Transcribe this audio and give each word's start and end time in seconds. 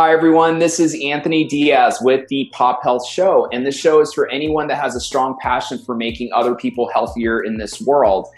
Hi, 0.00 0.12
everyone. 0.12 0.60
This 0.60 0.78
is 0.78 0.96
Anthony 1.02 1.42
Diaz 1.42 1.98
with 2.00 2.28
the 2.28 2.48
Pop 2.52 2.84
Health 2.84 3.04
Show. 3.04 3.48
And 3.52 3.66
this 3.66 3.76
show 3.76 4.00
is 4.00 4.12
for 4.14 4.30
anyone 4.30 4.68
that 4.68 4.80
has 4.80 4.94
a 4.94 5.00
strong 5.00 5.36
passion 5.40 5.76
for 5.76 5.96
making 5.96 6.30
other 6.32 6.54
people 6.54 6.88
healthier 6.88 7.42
in 7.42 7.58
this 7.58 7.80
world. 7.80 8.28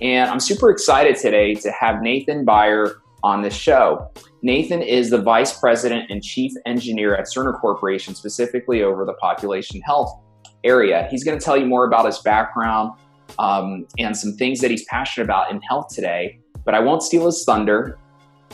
And 0.00 0.30
I'm 0.30 0.40
super 0.40 0.70
excited 0.70 1.16
today 1.16 1.56
to 1.56 1.70
have 1.72 2.00
Nathan 2.00 2.46
Beyer 2.46 3.02
on 3.22 3.42
the 3.42 3.50
show. 3.50 4.10
Nathan 4.40 4.80
is 4.80 5.10
the 5.10 5.20
Vice 5.20 5.60
President 5.60 6.10
and 6.10 6.22
Chief 6.22 6.52
Engineer 6.64 7.14
at 7.14 7.26
Cerner 7.26 7.60
Corporation, 7.60 8.14
specifically 8.14 8.82
over 8.82 9.04
the 9.04 9.12
population 9.12 9.82
health 9.82 10.18
area. 10.64 11.06
He's 11.10 11.22
going 11.22 11.38
to 11.38 11.44
tell 11.44 11.58
you 11.58 11.66
more 11.66 11.84
about 11.84 12.06
his 12.06 12.18
background 12.20 12.98
um, 13.38 13.86
and 13.98 14.16
some 14.16 14.38
things 14.38 14.60
that 14.60 14.70
he's 14.70 14.86
passionate 14.86 15.26
about 15.26 15.50
in 15.50 15.60
health 15.60 15.88
today. 15.94 16.38
But 16.64 16.74
I 16.74 16.80
won't 16.80 17.02
steal 17.02 17.26
his 17.26 17.44
thunder. 17.44 17.98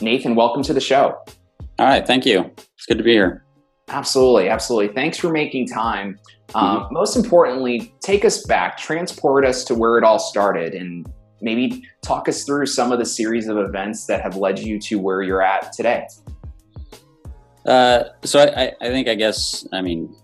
Nathan, 0.00 0.34
welcome 0.34 0.64
to 0.64 0.72
the 0.72 0.80
show. 0.80 1.16
All 1.79 1.86
right, 1.86 2.06
thank 2.06 2.24
you. 2.24 2.50
It's 2.77 2.86
good 2.86 2.98
to 2.98 3.04
be 3.04 3.12
here. 3.12 3.45
Absolutely, 3.89 4.48
absolutely. 4.48 4.94
Thanks 4.94 5.18
for 5.18 5.30
making 5.30 5.68
time. 5.68 6.18
Um, 6.54 6.80
mm-hmm. 6.80 6.94
Most 6.94 7.16
importantly, 7.16 7.94
take 8.00 8.25
us 8.25 8.44
back, 8.46 8.79
transport 8.79 9.44
us 9.44 9.62
to 9.64 9.75
where 9.75 9.99
it 9.99 10.04
all 10.04 10.18
started, 10.18 10.75
and 10.75 11.07
maybe 11.40 11.85
talk 12.02 12.29
us 12.29 12.44
through 12.44 12.66
some 12.66 12.93
of 12.93 12.99
the 12.99 13.04
series 13.04 13.46
of 13.46 13.58
events 13.58 14.07
that 14.07 14.22
have 14.22 14.36
led 14.36 14.58
you 14.58 14.80
to 14.80 14.99
where 14.99 15.22
you're 15.22 15.43
at 15.43 15.72
today. 15.72 16.07
Uh, 17.66 18.04
so 18.22 18.40
I, 18.40 18.72
I, 18.80 18.88
think 18.88 19.08
I 19.08 19.14
guess 19.14 19.66
I 19.72 19.82
mean 19.82 20.14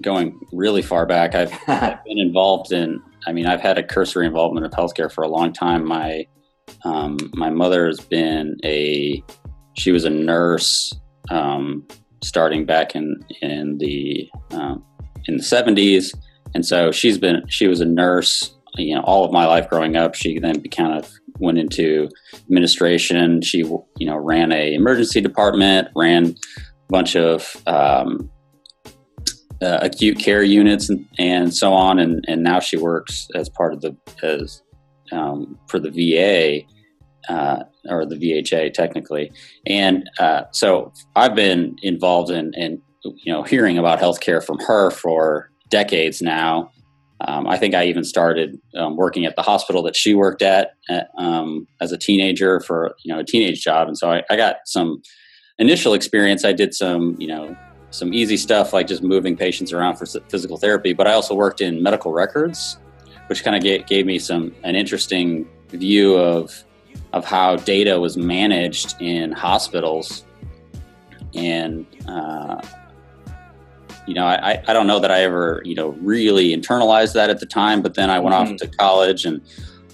going 0.00 0.38
really 0.52 0.82
far 0.82 1.06
back, 1.06 1.34
I've, 1.34 1.52
I've, 1.68 2.04
been 2.04 2.18
involved 2.18 2.72
in. 2.72 3.00
I 3.26 3.32
mean, 3.32 3.46
I've 3.46 3.60
had 3.60 3.78
a 3.78 3.82
cursory 3.82 4.26
involvement 4.26 4.66
of 4.66 4.72
healthcare 4.72 5.10
for 5.10 5.22
a 5.22 5.28
long 5.28 5.52
time. 5.52 5.86
My 5.86 6.26
um, 6.84 7.16
my 7.34 7.50
mother 7.50 7.86
has 7.86 8.00
been 8.00 8.56
a 8.64 9.22
she 9.78 9.92
was 9.92 10.04
a 10.04 10.10
nurse 10.10 10.92
um, 11.30 11.86
starting 12.22 12.66
back 12.66 12.94
in 12.94 13.16
in 13.40 13.78
the 13.78 14.28
um, 14.50 14.84
in 15.26 15.36
the 15.36 15.42
70s, 15.42 16.14
and 16.54 16.66
so 16.66 16.92
she's 16.92 17.18
been 17.18 17.42
she 17.48 17.68
was 17.68 17.80
a 17.80 17.84
nurse 17.84 18.54
you 18.76 18.94
know 18.94 19.02
all 19.02 19.24
of 19.24 19.32
my 19.32 19.46
life 19.46 19.68
growing 19.68 19.96
up. 19.96 20.14
She 20.14 20.38
then 20.38 20.62
kind 20.64 20.98
of 20.98 21.10
went 21.38 21.58
into 21.58 22.08
administration. 22.46 23.42
She 23.42 23.58
you 23.58 24.06
know 24.06 24.16
ran 24.16 24.52
a 24.52 24.74
emergency 24.74 25.20
department, 25.20 25.88
ran 25.94 26.26
a 26.26 26.34
bunch 26.88 27.16
of 27.16 27.56
um, 27.66 28.30
uh, 29.62 29.78
acute 29.82 30.18
care 30.18 30.42
units 30.42 30.88
and, 30.88 31.04
and 31.18 31.54
so 31.54 31.72
on, 31.72 31.98
and, 31.98 32.24
and 32.28 32.42
now 32.42 32.60
she 32.60 32.76
works 32.76 33.28
as 33.34 33.48
part 33.48 33.72
of 33.72 33.80
the 33.80 33.96
as 34.22 34.62
um, 35.12 35.58
for 35.68 35.78
the 35.78 35.90
VA. 35.90 36.66
Uh, 37.28 37.64
or 37.90 38.06
the 38.06 38.16
VHA 38.16 38.72
technically. 38.72 39.30
And 39.66 40.08
uh, 40.18 40.44
so 40.52 40.92
I've 41.16 41.34
been 41.34 41.76
involved 41.82 42.30
in, 42.30 42.54
in, 42.54 42.80
you 43.04 43.32
know, 43.32 43.42
hearing 43.42 43.78
about 43.78 43.98
healthcare 43.98 44.44
from 44.44 44.58
her 44.60 44.90
for 44.90 45.50
decades 45.70 46.22
now. 46.22 46.70
Um, 47.20 47.48
I 47.48 47.56
think 47.56 47.74
I 47.74 47.84
even 47.86 48.04
started 48.04 48.60
um, 48.76 48.96
working 48.96 49.24
at 49.24 49.34
the 49.36 49.42
hospital 49.42 49.82
that 49.82 49.96
she 49.96 50.14
worked 50.14 50.42
at, 50.42 50.74
um, 51.16 51.66
as 51.80 51.90
a 51.90 51.98
teenager 51.98 52.60
for 52.60 52.94
you 53.02 53.12
know 53.12 53.20
a 53.20 53.24
teenage 53.24 53.60
job, 53.62 53.88
and 53.88 53.98
so 53.98 54.12
I, 54.12 54.22
I, 54.30 54.36
got 54.36 54.58
some 54.66 55.02
initial 55.58 55.94
experience. 55.94 56.44
I 56.44 56.52
did 56.52 56.74
some 56.74 57.16
you 57.18 57.26
know 57.26 57.56
some 57.90 58.14
easy 58.14 58.36
stuff 58.36 58.72
like 58.72 58.86
just 58.86 59.02
moving 59.02 59.36
patients 59.36 59.72
around 59.72 59.96
for 59.96 60.06
physical 60.28 60.58
therapy, 60.58 60.92
but 60.92 61.08
I 61.08 61.12
also 61.12 61.34
worked 61.34 61.60
in 61.60 61.82
medical 61.82 62.12
records, 62.12 62.78
which 63.26 63.42
kind 63.42 63.56
of 63.56 63.62
gave, 63.62 63.86
gave 63.86 64.06
me 64.06 64.20
some 64.20 64.54
an 64.62 64.76
interesting 64.76 65.48
view 65.70 66.16
of 66.16 66.64
of 67.12 67.24
how 67.24 67.56
data 67.56 67.98
was 68.00 68.16
managed 68.16 69.00
in 69.00 69.32
hospitals, 69.32 70.24
and 71.34 71.86
uh, 72.06 72.60
you 74.08 74.14
know, 74.14 74.24
I, 74.24 74.62
I 74.66 74.72
don't 74.72 74.86
know 74.86 74.98
that 75.00 75.10
I 75.10 75.22
ever, 75.22 75.60
you 75.66 75.74
know, 75.74 75.90
really 76.00 76.56
internalized 76.56 77.12
that 77.12 77.28
at 77.28 77.40
the 77.40 77.46
time, 77.46 77.82
but 77.82 77.92
then 77.92 78.08
I 78.08 78.18
went 78.18 78.34
mm-hmm. 78.34 78.54
off 78.54 78.58
to 78.60 78.66
college 78.66 79.26
and 79.26 79.42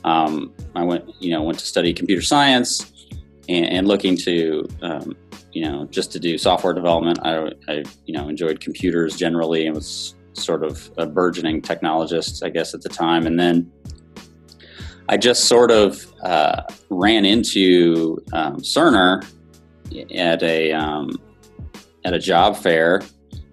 um, 0.05 0.55
I 0.77 0.85
went, 0.85 1.11
you 1.21 1.33
know, 1.33 1.43
went 1.43 1.59
to 1.59 1.67
study 1.67 1.93
computer 1.93 2.23
science 2.23 2.93
and, 3.49 3.67
and 3.67 3.89
looking 3.89 4.17
to, 4.19 4.69
um, 4.83 5.17
you 5.53 5.63
know, 5.63 5.87
just 5.87 6.13
to 6.13 6.21
do 6.21 6.39
software 6.39 6.73
development. 6.73 7.19
I, 7.25 7.51
I, 7.67 7.85
you 8.07 8.15
know, 8.15 8.29
enjoyed 8.29 8.61
computers 8.61 9.17
generally 9.17 9.67
and 9.67 9.75
was 9.75 10.15
sort 10.35 10.63
of 10.63 10.93
a 10.97 11.07
burgeoning 11.07 11.61
technologist, 11.61 12.45
I 12.45 12.51
guess, 12.51 12.73
at 12.73 12.83
the 12.83 12.89
time. 12.89 13.27
And 13.27 13.39
then 13.39 13.73
I 15.09 15.17
just 15.17 15.45
sort 15.45 15.71
of 15.71 16.05
uh, 16.23 16.63
ran 16.91 17.25
into 17.25 18.19
um, 18.33 18.59
Cerner 18.59 19.27
at 20.15 20.43
a, 20.43 20.73
um, 20.73 21.11
at 22.05 22.15
a 22.15 22.19
job 22.19 22.57
fair 22.57 23.03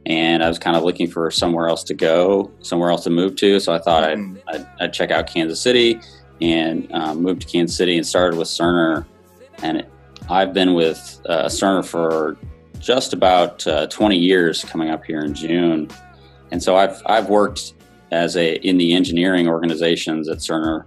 and 0.06 0.44
I 0.44 0.48
was 0.48 0.58
kind 0.58 0.76
of 0.76 0.84
looking 0.84 1.08
for 1.08 1.30
somewhere 1.30 1.68
else 1.68 1.84
to 1.86 1.94
go, 1.94 2.52
somewhere 2.62 2.90
else 2.90 3.04
to 3.04 3.10
move 3.10 3.36
to. 3.38 3.60
So 3.60 3.74
I 3.74 3.80
thought 3.80 4.04
mm-hmm. 4.04 4.38
I'd, 4.48 4.62
I'd, 4.62 4.68
I'd, 4.80 4.94
check 4.94 5.12
out 5.12 5.28
Kansas 5.28 5.62
City 5.62 6.00
and 6.42 6.92
um, 6.92 7.22
moved 7.22 7.44
to 7.44 7.48
Kansas 7.48 7.78
City 7.78 7.98
and 7.98 8.06
started 8.06 8.38
with 8.38 8.48
Cerner. 8.48 9.06
And 9.62 9.78
it, 9.78 9.90
I've 10.30 10.54
been 10.54 10.74
with 10.74 11.22
uh, 11.30 11.46
Cerner 11.46 11.86
for 11.86 12.38
just 12.80 13.14
about 13.14 13.66
uh, 13.68 13.88
20 13.88 14.18
years 14.18 14.64
coming 14.64 14.90
up 14.90 15.06
here 15.06 15.20
in 15.20 15.36
June. 15.36 15.88
And 16.50 16.64
so 16.64 16.76
I've, 16.76 17.02
I've 17.06 17.30
worked 17.30 17.74
as 18.12 18.36
a 18.36 18.56
in 18.56 18.78
the 18.78 18.94
engineering 18.94 19.48
organizations 19.48 20.28
at 20.28 20.40
Cerner 20.40 20.86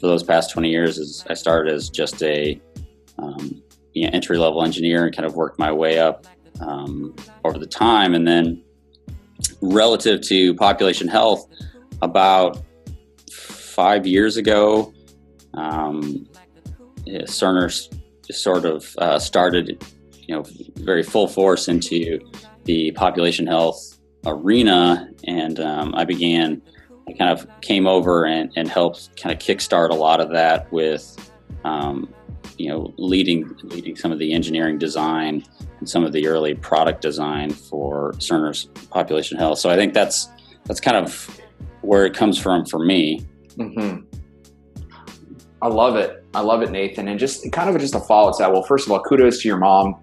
for 0.00 0.06
those 0.06 0.22
past 0.22 0.50
20 0.52 0.68
years. 0.68 0.98
As 0.98 1.24
I 1.28 1.34
started 1.34 1.72
as 1.72 1.88
just 1.88 2.22
a 2.22 2.60
um, 3.18 3.62
you 3.92 4.04
know, 4.04 4.10
entry 4.12 4.38
level 4.38 4.62
engineer 4.62 5.04
and 5.04 5.16
kind 5.16 5.26
of 5.26 5.34
worked 5.34 5.58
my 5.58 5.72
way 5.72 5.98
up 5.98 6.26
um, 6.60 7.14
over 7.44 7.58
the 7.58 7.66
time. 7.66 8.14
And 8.14 8.26
then 8.26 8.62
relative 9.60 10.20
to 10.22 10.54
population 10.54 11.08
health, 11.08 11.46
about 12.02 12.62
five 13.30 14.06
years 14.06 14.36
ago, 14.36 14.92
um, 15.54 16.26
Cerner 17.06 17.70
sort 18.30 18.64
of 18.64 18.94
uh, 18.98 19.18
started, 19.18 19.82
you 20.26 20.34
know, 20.34 20.44
very 20.76 21.02
full 21.02 21.28
force 21.28 21.68
into 21.68 22.18
the 22.64 22.90
population 22.92 23.46
health 23.46 23.98
arena, 24.26 25.08
and 25.24 25.60
um, 25.60 25.94
I 25.94 26.04
began. 26.04 26.62
I 27.08 27.12
kind 27.12 27.30
of 27.30 27.46
came 27.60 27.86
over 27.86 28.24
and, 28.24 28.52
and 28.56 28.68
helped 28.68 29.20
kind 29.20 29.32
of 29.32 29.38
kickstart 29.38 29.90
a 29.90 29.94
lot 29.94 30.20
of 30.20 30.30
that 30.30 30.70
with 30.72 31.30
um, 31.64 32.12
you 32.58 32.68
know, 32.68 32.92
leading 32.96 33.54
leading 33.64 33.96
some 33.96 34.12
of 34.12 34.18
the 34.18 34.32
engineering 34.32 34.78
design 34.78 35.44
and 35.78 35.88
some 35.88 36.04
of 36.04 36.12
the 36.12 36.26
early 36.26 36.54
product 36.54 37.02
design 37.02 37.50
for 37.50 38.12
Cerner's 38.14 38.64
population 38.90 39.36
health. 39.36 39.58
So 39.58 39.70
I 39.70 39.76
think 39.76 39.92
that's 39.94 40.28
that's 40.64 40.80
kind 40.80 40.96
of 40.96 41.40
where 41.82 42.06
it 42.06 42.14
comes 42.14 42.38
from 42.38 42.64
for 42.64 42.78
me. 42.78 43.26
Mm-hmm. 43.56 44.04
I 45.62 45.68
love 45.68 45.96
it. 45.96 46.24
I 46.34 46.40
love 46.40 46.62
it, 46.62 46.70
Nathan. 46.70 47.08
And 47.08 47.18
just 47.18 47.50
kind 47.52 47.68
of 47.68 47.80
just 47.80 47.94
a 47.94 48.00
follow 48.00 48.32
to 48.32 48.38
that. 48.38 48.52
Well, 48.52 48.62
first 48.62 48.86
of 48.86 48.92
all, 48.92 49.00
kudos 49.00 49.42
to 49.42 49.48
your 49.48 49.58
mom, 49.58 49.96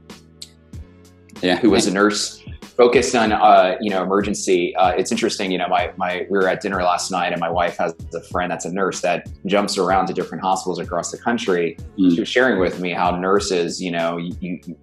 yeah, 1.41 1.57
who 1.57 1.69
was 1.71 1.87
a 1.87 1.91
nurse 1.91 2.42
focused 2.75 3.15
on 3.15 3.31
uh, 3.31 3.77
you 3.81 3.89
know 3.89 4.03
emergency. 4.03 4.75
Uh, 4.75 4.89
it's 4.89 5.11
interesting, 5.11 5.51
you 5.51 5.57
know, 5.57 5.67
my 5.67 5.91
my 5.97 6.25
we 6.29 6.37
were 6.37 6.47
at 6.47 6.61
dinner 6.61 6.81
last 6.83 7.11
night, 7.11 7.31
and 7.31 7.39
my 7.39 7.49
wife 7.49 7.77
has 7.77 7.93
a 8.13 8.21
friend 8.21 8.51
that's 8.51 8.65
a 8.65 8.73
nurse 8.73 9.01
that 9.01 9.27
jumps 9.45 9.77
around 9.77 10.07
to 10.07 10.13
different 10.13 10.43
hospitals 10.43 10.79
across 10.79 11.11
the 11.11 11.17
country. 11.17 11.77
Mm. 11.97 12.13
She 12.13 12.19
was 12.19 12.29
sharing 12.29 12.59
with 12.59 12.79
me 12.79 12.91
how 12.91 13.11
nurses, 13.11 13.81
you 13.81 13.91
know, 13.91 14.17
you, 14.17 14.35
you, 14.39 14.77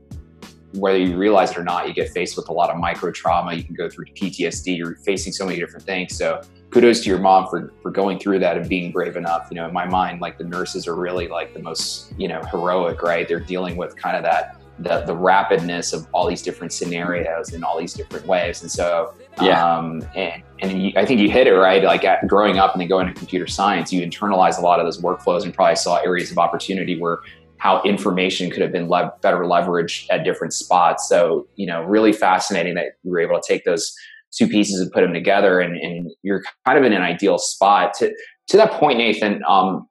whether 0.75 0.99
you 0.99 1.17
realize 1.17 1.51
it 1.51 1.59
or 1.59 1.65
not, 1.65 1.89
you 1.89 1.95
get 1.95 2.11
faced 2.11 2.37
with 2.37 2.49
a 2.49 2.53
lot 2.53 2.71
of 2.71 2.77
micro 2.77 3.11
trauma. 3.11 3.55
You 3.55 3.65
can 3.65 3.75
go 3.75 3.89
through 3.89 4.07
PTSD. 4.07 4.77
You're 4.77 4.97
facing 4.97 5.33
so 5.33 5.45
many 5.45 5.59
different 5.59 5.85
things. 5.85 6.17
So 6.17 6.41
kudos 6.71 7.01
to 7.01 7.09
your 7.09 7.19
mom 7.19 7.49
for 7.49 7.73
for 7.83 7.91
going 7.91 8.19
through 8.19 8.39
that 8.39 8.57
and 8.57 8.69
being 8.69 8.93
brave 8.93 9.17
enough. 9.17 9.49
You 9.51 9.57
know, 9.57 9.67
in 9.67 9.75
my 9.75 9.87
mind, 9.87 10.21
like 10.21 10.39
the 10.39 10.45
nurses 10.45 10.87
are 10.87 10.95
really 10.95 11.27
like 11.29 11.53
the 11.55 11.61
most 11.61 12.13
you 12.17 12.29
know 12.29 12.41
heroic, 12.51 13.03
right? 13.03 13.27
They're 13.27 13.41
dealing 13.41 13.77
with 13.77 13.97
kind 13.97 14.17
of 14.17 14.23
that 14.23 14.60
the, 14.83 15.03
the 15.07 15.15
rapidness 15.15 15.93
of 15.93 16.07
all 16.13 16.27
these 16.27 16.43
different 16.43 16.73
scenarios 16.73 17.53
and 17.53 17.65
all 17.65 17.79
these 17.79 17.93
different 17.93 18.27
waves. 18.27 18.63
And 18.63 18.71
so, 18.71 19.15
yeah. 19.41 19.63
Um, 19.63 20.03
and, 20.17 20.43
and 20.61 20.83
you, 20.83 20.93
I 20.97 21.05
think 21.05 21.21
you 21.21 21.31
hit 21.31 21.47
it 21.47 21.53
right. 21.53 21.83
Like 21.83 22.05
at, 22.05 22.27
growing 22.27 22.59
up 22.59 22.73
and 22.73 22.81
then 22.81 22.89
going 22.89 23.07
to 23.07 23.13
computer 23.13 23.47
science, 23.47 23.93
you 23.93 24.03
internalize 24.03 24.59
a 24.59 24.63
lot 24.63 24.81
of 24.81 24.87
those 24.87 25.01
workflows 25.01 25.45
and 25.45 25.53
probably 25.53 25.77
saw 25.77 25.97
areas 25.97 26.31
of 26.31 26.39
opportunity 26.39 26.99
where 26.99 27.19
how 27.59 27.83
information 27.83 28.51
could 28.51 28.63
have 28.63 28.73
been 28.73 28.89
le- 28.89 29.13
better 29.21 29.41
leveraged 29.41 30.07
at 30.11 30.25
different 30.25 30.55
spots. 30.55 31.07
So, 31.09 31.47
you 31.57 31.67
know, 31.67 31.83
really 31.83 32.13
fascinating 32.13 32.75
that 32.75 32.93
you 33.03 33.11
were 33.11 33.21
able 33.21 33.39
to 33.39 33.47
take 33.47 33.65
those 33.65 33.95
two 34.33 34.49
pieces 34.49 34.81
and 34.81 34.91
put 34.93 35.03
them 35.03 35.13
together 35.13 35.61
and, 35.61 35.77
and 35.77 36.11
you're 36.23 36.43
kind 36.65 36.79
of 36.79 36.85
in 36.85 36.93
an 36.93 37.03
ideal 37.03 37.37
spot 37.37 37.93
to, 37.95 38.15
to 38.49 38.57
that 38.57 38.73
point, 38.73 38.99
Nathan, 38.99 39.43
um, 39.47 39.87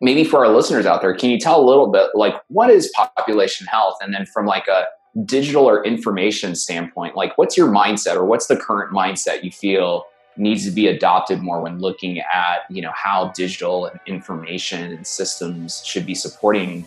maybe 0.00 0.24
for 0.24 0.44
our 0.44 0.52
listeners 0.52 0.86
out 0.86 1.00
there, 1.00 1.14
can 1.14 1.30
you 1.30 1.38
tell 1.38 1.60
a 1.60 1.66
little 1.66 1.90
bit 1.90 2.10
like 2.14 2.34
what 2.48 2.70
is 2.70 2.92
population 3.16 3.66
health? 3.66 3.96
And 4.00 4.14
then 4.14 4.26
from 4.26 4.46
like 4.46 4.66
a 4.68 4.86
digital 5.24 5.68
or 5.68 5.84
information 5.84 6.54
standpoint, 6.54 7.16
like 7.16 7.36
what's 7.36 7.56
your 7.56 7.68
mindset 7.68 8.14
or 8.14 8.24
what's 8.24 8.46
the 8.46 8.56
current 8.56 8.92
mindset 8.92 9.42
you 9.42 9.50
feel 9.50 10.04
needs 10.36 10.64
to 10.64 10.70
be 10.70 10.86
adopted 10.86 11.42
more 11.42 11.60
when 11.60 11.80
looking 11.80 12.18
at, 12.20 12.60
you 12.70 12.80
know, 12.80 12.92
how 12.94 13.32
digital 13.34 13.86
and 13.86 13.98
information 14.06 14.92
and 14.92 15.06
systems 15.06 15.84
should 15.84 16.06
be 16.06 16.14
supporting, 16.14 16.86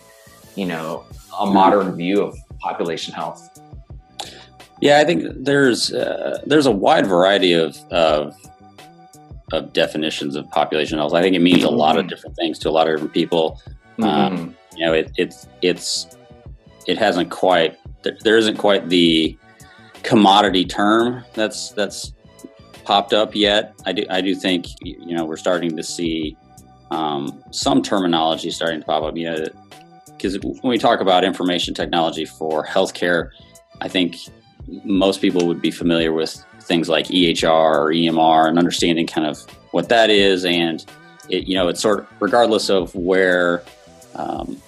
you 0.56 0.66
know, 0.66 1.04
a 1.38 1.46
modern 1.46 1.94
view 1.94 2.22
of 2.22 2.36
population 2.58 3.12
health? 3.14 3.60
Yeah, 4.80 4.98
I 4.98 5.04
think 5.04 5.24
there's 5.44 5.92
uh, 5.92 6.42
there's 6.46 6.66
a 6.66 6.70
wide 6.70 7.06
variety 7.06 7.52
of, 7.52 7.76
of 7.90 8.34
of 9.52 9.72
definitions 9.72 10.36
of 10.36 10.50
population 10.50 10.98
health. 10.98 11.14
I 11.14 11.22
think 11.22 11.36
it 11.36 11.42
means 11.42 11.64
a 11.64 11.70
lot 11.70 11.96
of 11.96 12.02
mm-hmm. 12.02 12.08
different 12.08 12.36
things 12.36 12.58
to 12.60 12.68
a 12.68 12.72
lot 12.72 12.88
of 12.88 12.94
different 12.94 13.14
people. 13.14 13.60
Mm-hmm. 13.98 14.04
Um, 14.04 14.56
you 14.76 14.86
know, 14.86 14.92
it, 14.92 15.12
it's 15.16 15.46
it's 15.62 16.16
it 16.86 16.98
hasn't 16.98 17.30
quite 17.30 17.78
there, 18.02 18.16
there 18.22 18.36
isn't 18.36 18.56
quite 18.56 18.88
the 18.88 19.36
commodity 20.02 20.64
term 20.64 21.24
that's 21.34 21.70
that's 21.70 22.12
popped 22.84 23.12
up 23.12 23.34
yet. 23.34 23.74
I 23.86 23.92
do 23.92 24.04
I 24.10 24.20
do 24.20 24.34
think 24.34 24.66
you 24.80 25.14
know 25.14 25.24
we're 25.24 25.36
starting 25.36 25.76
to 25.76 25.82
see 25.82 26.36
um, 26.90 27.42
some 27.50 27.82
terminology 27.82 28.50
starting 28.50 28.80
to 28.80 28.86
pop 28.86 29.02
up. 29.02 29.16
You 29.16 29.30
know, 29.30 29.46
because 30.06 30.38
when 30.40 30.58
we 30.62 30.78
talk 30.78 31.00
about 31.00 31.24
information 31.24 31.74
technology 31.74 32.24
for 32.24 32.64
healthcare, 32.64 33.30
I 33.80 33.88
think 33.88 34.16
most 34.84 35.20
people 35.20 35.46
would 35.46 35.60
be 35.60 35.70
familiar 35.70 36.12
with 36.12 36.44
things 36.64 36.88
like 36.88 37.06
EHR 37.06 37.50
or 37.50 37.92
EMR 37.92 38.48
and 38.48 38.58
understanding 38.58 39.06
kind 39.06 39.26
of 39.26 39.40
what 39.70 39.88
that 39.88 40.10
is, 40.10 40.44
and 40.44 40.84
it 41.28 41.46
you 41.46 41.54
know 41.54 41.68
it's 41.68 41.80
sort 41.80 42.00
of 42.00 42.08
regardless 42.20 42.68
of 42.68 42.94
where. 42.94 43.62
Um, 44.16 44.60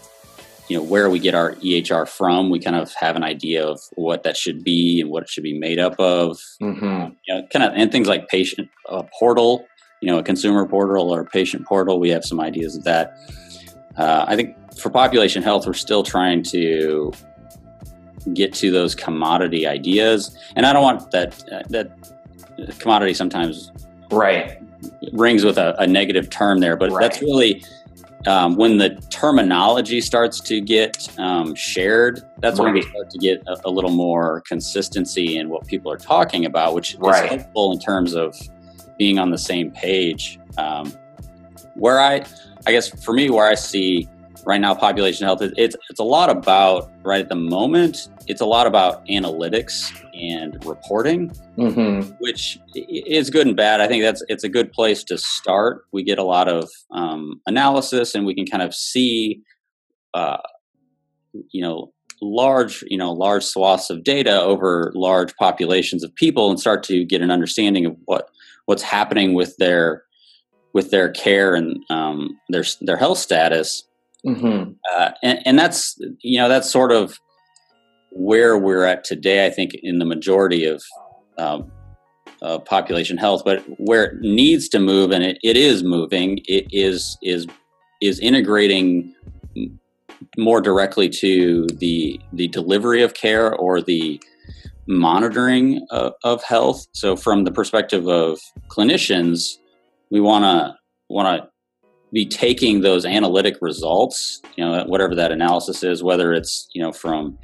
you 0.68 0.76
know 0.76 0.82
where 0.82 1.08
we 1.08 1.18
get 1.18 1.34
our 1.34 1.54
EHR 1.56 2.08
from, 2.08 2.50
we 2.50 2.58
kind 2.58 2.74
of 2.74 2.92
have 2.94 3.14
an 3.14 3.22
idea 3.22 3.64
of 3.64 3.80
what 3.92 4.24
that 4.24 4.36
should 4.36 4.64
be 4.64 5.00
and 5.00 5.10
what 5.10 5.22
it 5.22 5.28
should 5.28 5.44
be 5.44 5.56
made 5.56 5.78
up 5.78 5.98
of. 6.00 6.38
Mm-hmm. 6.60 7.14
You 7.26 7.34
know, 7.34 7.46
kind 7.52 7.64
of 7.64 7.72
and 7.74 7.92
things 7.92 8.08
like 8.08 8.28
patient 8.28 8.68
uh, 8.88 9.04
portal, 9.16 9.64
you 10.02 10.10
know, 10.10 10.18
a 10.18 10.22
consumer 10.22 10.66
portal 10.66 11.14
or 11.14 11.20
a 11.20 11.24
patient 11.24 11.66
portal. 11.66 12.00
We 12.00 12.10
have 12.10 12.24
some 12.24 12.40
ideas 12.40 12.76
of 12.76 12.84
that. 12.84 13.16
Uh, 13.96 14.24
I 14.26 14.36
think 14.36 14.56
for 14.76 14.90
population 14.90 15.42
health, 15.42 15.66
we're 15.66 15.72
still 15.72 16.02
trying 16.02 16.42
to 16.44 17.12
get 18.34 18.52
to 18.54 18.70
those 18.70 18.94
commodity 18.94 19.66
ideas, 19.66 20.36
and 20.56 20.66
I 20.66 20.72
don't 20.72 20.82
want 20.82 21.10
that 21.10 21.42
uh, 21.52 21.62
that 21.70 21.90
commodity 22.78 23.14
sometimes 23.14 23.72
right 24.10 24.62
rings 25.12 25.44
with 25.44 25.58
a, 25.58 25.74
a 25.80 25.86
negative 25.86 26.30
term 26.30 26.60
there, 26.60 26.76
but 26.76 26.90
right. 26.90 27.00
that's 27.00 27.22
really 27.22 27.64
um, 28.26 28.56
when 28.56 28.78
the 28.78 28.90
terminology 29.10 30.00
starts 30.00 30.40
to 30.40 30.60
get 30.60 31.08
um, 31.18 31.54
shared, 31.54 32.22
that's 32.38 32.58
right. 32.58 32.66
when 32.66 32.74
we 32.74 32.82
start 32.82 33.10
to 33.10 33.18
get 33.18 33.42
a, 33.46 33.68
a, 33.68 33.70
little 33.70 33.90
more 33.90 34.40
consistency 34.42 35.38
in 35.38 35.48
what 35.48 35.66
people 35.66 35.92
are 35.92 35.96
talking 35.96 36.44
about, 36.44 36.74
which 36.74 36.96
right. 36.98 37.24
is 37.24 37.30
helpful 37.30 37.72
in 37.72 37.78
terms 37.78 38.14
of 38.14 38.36
being 38.98 39.18
on 39.18 39.30
the 39.30 39.38
same 39.38 39.70
page. 39.70 40.40
Um, 40.58 40.92
where 41.74 42.00
I, 42.00 42.24
I 42.66 42.72
guess 42.72 42.88
for 43.04 43.12
me, 43.12 43.30
where 43.30 43.48
I 43.48 43.54
see 43.54 44.08
right 44.44 44.60
now 44.60 44.74
population 44.74 45.24
health, 45.26 45.42
it's 45.42 45.76
it's 45.90 46.00
a 46.00 46.04
lot 46.04 46.30
about 46.30 46.90
right 47.02 47.20
at 47.20 47.28
the 47.28 47.36
moment. 47.36 48.08
It's 48.26 48.40
a 48.40 48.46
lot 48.46 48.66
about 48.66 49.06
analytics 49.06 49.92
and 50.14 50.62
reporting, 50.64 51.30
mm-hmm. 51.56 52.10
which 52.18 52.58
is 52.74 53.30
good 53.30 53.46
and 53.46 53.56
bad. 53.56 53.80
I 53.80 53.88
think 53.88 54.02
that's 54.02 54.22
it's 54.28 54.44
a 54.44 54.48
good 54.48 54.72
place 54.72 55.04
to 55.04 55.18
start. 55.18 55.84
We 55.92 56.02
get 56.02 56.18
a 56.18 56.24
lot 56.24 56.48
of 56.48 56.70
um, 56.90 57.40
analysis, 57.46 58.14
and 58.14 58.26
we 58.26 58.34
can 58.34 58.46
kind 58.46 58.62
of 58.62 58.74
see, 58.74 59.42
uh, 60.14 60.38
you 61.50 61.62
know, 61.62 61.92
large 62.22 62.82
you 62.88 62.98
know 62.98 63.12
large 63.12 63.44
swaths 63.44 63.90
of 63.90 64.02
data 64.02 64.40
over 64.40 64.92
large 64.94 65.34
populations 65.36 66.02
of 66.02 66.14
people, 66.14 66.50
and 66.50 66.58
start 66.58 66.82
to 66.84 67.04
get 67.04 67.22
an 67.22 67.30
understanding 67.30 67.86
of 67.86 67.96
what 68.06 68.30
what's 68.64 68.82
happening 68.82 69.34
with 69.34 69.56
their 69.58 70.02
with 70.72 70.90
their 70.90 71.10
care 71.10 71.54
and 71.54 71.78
um, 71.90 72.38
their 72.48 72.64
their 72.80 72.96
health 72.96 73.18
status. 73.18 73.84
Mm-hmm. 74.26 74.72
Uh, 74.92 75.10
and, 75.22 75.46
and 75.46 75.58
that's 75.58 75.96
you 76.20 76.38
know 76.38 76.48
that's 76.48 76.70
sort 76.70 76.90
of 76.90 77.20
where 78.16 78.58
we're 78.58 78.84
at 78.84 79.04
today. 79.04 79.46
I 79.46 79.50
think 79.50 79.72
in 79.82 79.98
the 79.98 80.04
majority 80.04 80.64
of 80.64 80.82
um, 81.38 81.70
uh, 82.42 82.58
population 82.58 83.16
health, 83.16 83.42
but 83.44 83.64
where 83.78 84.04
it 84.04 84.20
needs 84.20 84.68
to 84.70 84.78
move, 84.78 85.10
and 85.10 85.22
it, 85.22 85.38
it 85.42 85.56
is 85.56 85.82
moving, 85.82 86.38
it 86.46 86.66
is 86.70 87.16
is 87.22 87.46
is 88.02 88.18
integrating 88.20 89.14
more 90.38 90.60
directly 90.60 91.08
to 91.08 91.66
the 91.66 92.20
the 92.32 92.48
delivery 92.48 93.02
of 93.02 93.14
care 93.14 93.54
or 93.54 93.80
the 93.80 94.20
monitoring 94.86 95.84
of, 95.90 96.12
of 96.24 96.42
health. 96.42 96.86
So, 96.92 97.16
from 97.16 97.44
the 97.44 97.52
perspective 97.52 98.08
of 98.08 98.38
clinicians, 98.68 99.56
we 100.10 100.20
want 100.20 100.44
to 100.44 100.76
want 101.08 101.42
to 101.42 101.48
be 102.12 102.26
taking 102.26 102.80
those 102.80 103.04
analytic 103.04 103.56
results, 103.60 104.40
you 104.56 104.64
know, 104.64 104.84
whatever 104.84 105.14
that 105.14 105.32
analysis 105.32 105.82
is, 105.82 106.02
whether 106.02 106.32
it's 106.32 106.68
you 106.72 106.82
know 106.82 106.92
from 106.92 107.38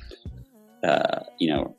uh, 0.82 1.20
you 1.38 1.48
know 1.48 1.74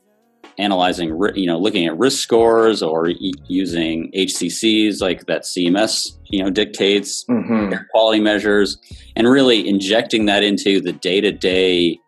analyzing 0.58 1.08
you 1.34 1.46
know 1.46 1.58
looking 1.58 1.86
at 1.86 1.98
risk 1.98 2.22
scores 2.22 2.82
or 2.82 3.08
e- 3.08 3.32
using 3.48 4.10
HCCs 4.14 5.00
like 5.00 5.26
that 5.26 5.42
CMS 5.42 6.16
you 6.24 6.42
know 6.42 6.50
dictates 6.50 7.24
mm-hmm. 7.24 7.74
quality 7.90 8.20
measures, 8.20 8.78
and 9.16 9.28
really 9.28 9.68
injecting 9.68 10.26
that 10.26 10.42
into 10.42 10.80
the 10.80 10.92
day 10.92 11.20
to 11.20 11.32
day 11.32 11.98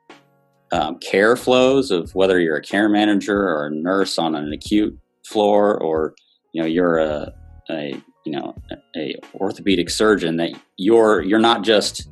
care 1.00 1.36
flows 1.36 1.90
of 1.90 2.14
whether 2.14 2.38
you're 2.38 2.56
a 2.56 2.62
care 2.62 2.88
manager 2.88 3.48
or 3.48 3.66
a 3.66 3.70
nurse 3.70 4.18
on 4.18 4.34
an 4.34 4.52
acute 4.52 4.96
floor 5.24 5.80
or 5.82 6.14
you 6.52 6.60
know 6.60 6.66
you're 6.66 6.98
a, 6.98 7.32
a 7.70 8.00
you 8.24 8.32
know 8.32 8.54
a 8.96 9.14
orthopedic 9.34 9.90
surgeon 9.90 10.36
that 10.36 10.50
you're 10.76 11.22
you're 11.22 11.38
not 11.38 11.62
just 11.62 12.08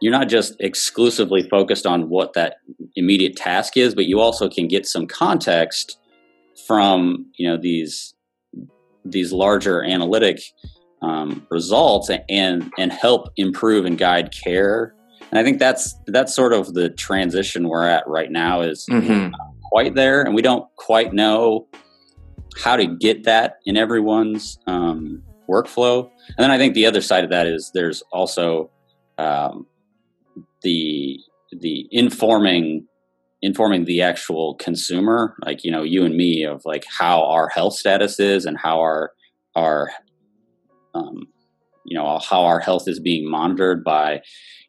you're 0.00 0.12
not 0.12 0.28
just 0.28 0.54
exclusively 0.60 1.42
focused 1.42 1.86
on 1.86 2.08
what 2.08 2.32
that 2.34 2.56
immediate 2.96 3.36
task 3.36 3.76
is 3.76 3.94
but 3.94 4.06
you 4.06 4.20
also 4.20 4.48
can 4.48 4.68
get 4.68 4.86
some 4.86 5.06
context 5.06 5.98
from 6.66 7.26
you 7.36 7.48
know 7.48 7.56
these 7.56 8.14
these 9.04 9.32
larger 9.32 9.82
analytic 9.82 10.40
um, 11.02 11.46
results 11.50 12.10
and 12.28 12.72
and 12.78 12.92
help 12.92 13.28
improve 13.36 13.84
and 13.84 13.98
guide 13.98 14.32
care 14.32 14.94
and 15.30 15.38
i 15.38 15.44
think 15.44 15.58
that's 15.58 15.94
that's 16.08 16.34
sort 16.34 16.52
of 16.52 16.74
the 16.74 16.90
transition 16.90 17.68
we're 17.68 17.86
at 17.86 18.06
right 18.06 18.30
now 18.30 18.60
is 18.60 18.86
mm-hmm. 18.90 19.32
quite 19.70 19.94
there 19.94 20.22
and 20.22 20.34
we 20.34 20.42
don't 20.42 20.64
quite 20.76 21.12
know 21.12 21.66
how 22.56 22.76
to 22.76 22.86
get 22.86 23.24
that 23.24 23.58
in 23.66 23.76
everyone's 23.76 24.58
um, 24.66 25.22
workflow. 25.48 26.10
And 26.28 26.38
then 26.38 26.50
I 26.50 26.58
think 26.58 26.74
the 26.74 26.86
other 26.86 27.00
side 27.00 27.24
of 27.24 27.30
that 27.30 27.46
is 27.46 27.70
there's 27.72 28.02
also 28.12 28.70
um, 29.16 29.66
the 30.62 31.18
the 31.52 31.86
informing 31.90 32.86
informing 33.40 33.84
the 33.84 34.02
actual 34.02 34.54
consumer, 34.56 35.36
like 35.44 35.64
you 35.64 35.70
know 35.70 35.82
you 35.82 36.04
and 36.04 36.16
me, 36.16 36.44
of 36.44 36.62
like 36.64 36.84
how 36.86 37.24
our 37.24 37.48
health 37.48 37.74
status 37.74 38.18
is 38.18 38.44
and 38.44 38.58
how 38.58 38.80
our 38.80 39.12
our 39.54 39.90
um, 40.94 41.26
you 41.84 41.96
know 41.96 42.18
how 42.18 42.44
our 42.44 42.60
health 42.60 42.88
is 42.88 43.00
being 43.00 43.28
monitored 43.28 43.84
by 43.84 44.20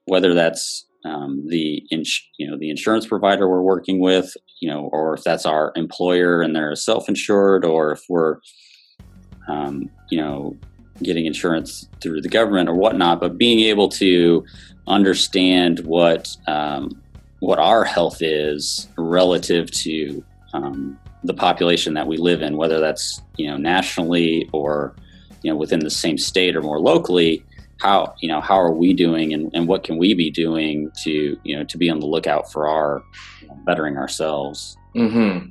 whether 0.05 0.33
that's 0.33 0.85
um, 1.05 1.45
the 1.47 1.83
ins- 1.91 2.27
you 2.37 2.49
know 2.49 2.57
the 2.57 2.69
insurance 2.69 3.07
provider 3.07 3.49
we're 3.49 3.61
working 3.61 3.99
with, 3.99 4.35
you 4.61 4.69
know, 4.69 4.89
or 4.91 5.15
if 5.15 5.23
that's 5.23 5.45
our 5.45 5.71
employer 5.75 6.41
and 6.41 6.55
they're 6.55 6.75
self-insured, 6.75 7.65
or 7.65 7.91
if 7.93 8.01
we're 8.09 8.37
um, 9.47 9.89
you 10.09 10.19
know 10.19 10.57
getting 11.03 11.25
insurance 11.25 11.87
through 12.01 12.21
the 12.21 12.29
government 12.29 12.69
or 12.69 12.75
whatnot. 12.75 13.19
But 13.19 13.37
being 13.37 13.59
able 13.61 13.89
to 13.89 14.45
understand 14.87 15.79
what 15.79 16.35
um, 16.47 17.01
what 17.39 17.59
our 17.59 17.83
health 17.83 18.21
is 18.21 18.87
relative 18.97 19.71
to 19.71 20.23
um, 20.53 20.99
the 21.23 21.33
population 21.33 21.93
that 21.93 22.07
we 22.07 22.17
live 22.17 22.41
in, 22.41 22.57
whether 22.57 22.79
that's 22.79 23.21
you 23.37 23.47
know 23.47 23.57
nationally 23.57 24.49
or 24.53 24.95
you 25.41 25.51
know 25.51 25.57
within 25.57 25.79
the 25.79 25.89
same 25.89 26.17
state 26.17 26.55
or 26.55 26.61
more 26.61 26.79
locally 26.79 27.43
how 27.79 28.13
you 28.19 28.27
know 28.27 28.41
how 28.41 28.59
are 28.59 28.71
we 28.71 28.93
doing 28.93 29.33
and, 29.33 29.49
and 29.53 29.67
what 29.67 29.83
can 29.83 29.97
we 29.97 30.13
be 30.13 30.29
doing 30.29 30.91
to 31.03 31.37
you 31.43 31.55
know 31.55 31.63
to 31.63 31.77
be 31.77 31.89
on 31.89 31.99
the 31.99 32.05
lookout 32.05 32.51
for 32.51 32.67
our 32.67 33.03
you 33.41 33.47
know, 33.47 33.57
bettering 33.65 33.97
ourselves 33.97 34.77
mm-hmm. 34.95 35.47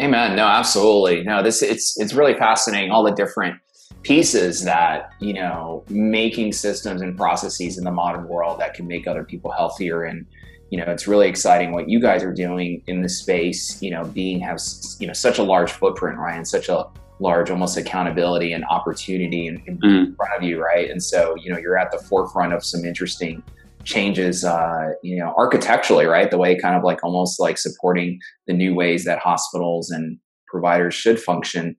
amen 0.00 0.36
no 0.36 0.46
absolutely 0.46 1.22
no 1.22 1.42
this 1.42 1.62
it's 1.62 1.98
it's 1.98 2.12
really 2.12 2.34
fascinating 2.34 2.90
all 2.90 3.02
the 3.02 3.12
different 3.12 3.58
pieces 4.02 4.64
that 4.64 5.10
you 5.20 5.34
know 5.34 5.84
making 5.88 6.52
systems 6.52 7.02
and 7.02 7.16
processes 7.16 7.76
in 7.78 7.84
the 7.84 7.90
modern 7.90 8.26
world 8.28 8.58
that 8.58 8.74
can 8.74 8.86
make 8.86 9.06
other 9.06 9.24
people 9.24 9.50
healthier 9.50 10.04
and 10.04 10.26
you 10.70 10.78
know 10.78 10.84
it's 10.90 11.06
really 11.06 11.28
exciting 11.28 11.72
what 11.72 11.88
you 11.88 12.00
guys 12.00 12.22
are 12.22 12.32
doing 12.32 12.82
in 12.86 13.02
this 13.02 13.18
space 13.18 13.80
you 13.82 13.90
know 13.90 14.04
being 14.04 14.40
has 14.40 14.96
you 15.00 15.06
know 15.06 15.12
such 15.12 15.38
a 15.38 15.42
large 15.42 15.70
footprint 15.70 16.16
right 16.18 16.36
and 16.36 16.48
such 16.48 16.68
a 16.68 16.86
large 17.20 17.50
almost 17.50 17.76
accountability 17.76 18.52
and 18.52 18.64
opportunity 18.64 19.46
in, 19.46 19.62
in 19.66 19.78
mm. 19.78 20.16
front 20.16 20.32
of 20.36 20.42
you, 20.42 20.62
right? 20.62 20.90
And 20.90 21.02
so, 21.02 21.36
you 21.36 21.52
know, 21.52 21.58
you're 21.58 21.78
at 21.78 21.92
the 21.92 21.98
forefront 21.98 22.52
of 22.52 22.64
some 22.64 22.84
interesting 22.84 23.42
changes, 23.84 24.44
uh, 24.44 24.90
you 25.02 25.18
know, 25.18 25.34
architecturally, 25.36 26.06
right? 26.06 26.30
The 26.30 26.38
way 26.38 26.58
kind 26.58 26.76
of 26.76 26.82
like 26.82 27.04
almost 27.04 27.38
like 27.38 27.58
supporting 27.58 28.18
the 28.46 28.54
new 28.54 28.74
ways 28.74 29.04
that 29.04 29.18
hospitals 29.18 29.90
and 29.90 30.18
providers 30.48 30.94
should 30.94 31.20
function. 31.20 31.76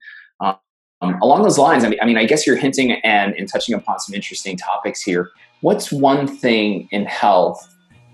Um, 1.02 1.18
along 1.22 1.44
those 1.44 1.58
lines, 1.58 1.84
I 1.84 1.90
mean, 1.90 2.00
I 2.02 2.06
mean, 2.06 2.18
I 2.18 2.26
guess 2.26 2.46
you're 2.46 2.56
hinting 2.56 2.92
and, 2.92 3.34
and 3.36 3.48
touching 3.48 3.74
upon 3.74 4.00
some 4.00 4.14
interesting 4.14 4.56
topics 4.56 5.02
here. 5.02 5.32
What's 5.62 5.92
one 5.92 6.28
thing 6.28 6.88
in 6.92 7.06
health 7.06 7.72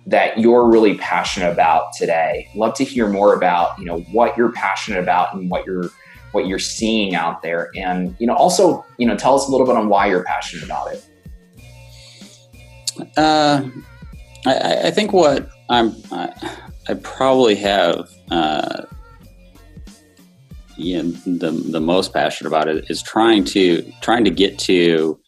that 0.08 0.40
you're 0.40 0.66
really 0.66 0.96
passionate 0.96 1.52
about 1.52 1.92
today. 1.94 2.50
Love 2.56 2.74
to 2.76 2.84
hear 2.86 3.10
more 3.10 3.34
about 3.34 3.78
you 3.78 3.86
know 3.86 4.00
what 4.12 4.36
you're 4.38 4.52
passionate 4.54 5.00
about 5.00 5.34
and 5.34 5.52
what 5.52 5.66
you're 5.66 5.90
what 6.32 6.48
you're 6.48 6.60
seeing 6.60 7.14
out 7.14 7.42
there, 7.44 7.70
and 7.76 8.16
you 8.18 8.26
know 8.26 8.34
also 8.34 8.86
you 8.98 9.06
know 9.06 9.16
tell 9.16 9.36
us 9.36 9.48
a 9.48 9.52
little 9.52 9.68
bit 9.68 9.76
on 9.76 9.90
why 9.90 10.08
you're 10.08 10.24
passionate 10.24 10.64
about 10.64 10.94
it. 10.94 11.06
Uh, 13.18 13.70
I, 14.46 14.88
I 14.88 14.92
think 14.92 15.12
what 15.14 15.50
I'm 15.70 15.94
I, 16.12 16.32
I 16.88 16.94
probably 16.96 17.56
have 17.56 18.10
uh, 18.32 18.84
you 20.78 21.04
know, 21.04 21.10
the 21.26 21.52
the 21.52 21.82
most 21.82 22.14
passionate 22.14 22.48
about 22.48 22.68
it 22.68 22.86
is 22.90 23.02
trying 23.02 23.44
to 23.46 23.82
trying 24.02 24.24
to 24.24 24.32
get 24.32 24.58
to 24.60 25.20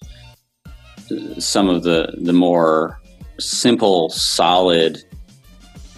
some 1.40 1.70
of 1.70 1.84
the 1.84 2.14
the 2.22 2.34
more 2.34 3.00
simple, 3.40 4.10
solid 4.10 5.04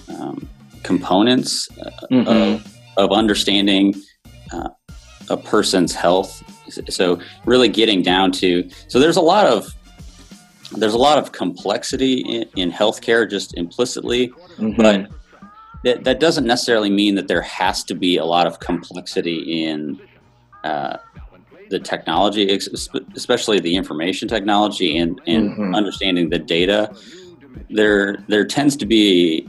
um, 0.07 0.47
components 0.83 1.67
mm-hmm. 2.11 2.27
of, 2.27 2.77
of 2.97 3.11
understanding 3.11 3.95
uh, 4.53 4.69
a 5.29 5.37
person's 5.37 5.93
health. 5.93 6.43
So 6.89 7.19
really 7.45 7.67
getting 7.67 8.01
down 8.01 8.31
to 8.33 8.69
so 8.87 8.99
there's 8.99 9.17
a 9.17 9.21
lot 9.21 9.45
of 9.45 9.73
there's 10.77 10.93
a 10.93 10.97
lot 10.97 11.17
of 11.17 11.33
complexity 11.33 12.19
in, 12.21 12.45
in 12.55 12.71
healthcare 12.71 13.29
just 13.29 13.57
implicitly, 13.57 14.29
mm-hmm. 14.29 14.81
but 14.81 15.11
that, 15.83 16.03
that 16.03 16.19
doesn't 16.19 16.45
necessarily 16.45 16.89
mean 16.89 17.15
that 17.15 17.27
there 17.27 17.41
has 17.41 17.83
to 17.85 17.95
be 17.95 18.17
a 18.17 18.25
lot 18.25 18.47
of 18.47 18.59
complexity 18.59 19.63
in 19.63 19.99
uh, 20.63 20.97
the 21.69 21.79
technology, 21.79 22.49
especially 23.15 23.59
the 23.59 23.75
information 23.75 24.27
technology 24.27 24.97
and, 24.97 25.19
and 25.25 25.51
mm-hmm. 25.51 25.75
understanding 25.75 26.29
the 26.29 26.39
data. 26.39 26.93
There, 27.69 28.23
there 28.27 28.45
tends 28.45 28.75
to 28.77 28.85
be, 28.85 29.47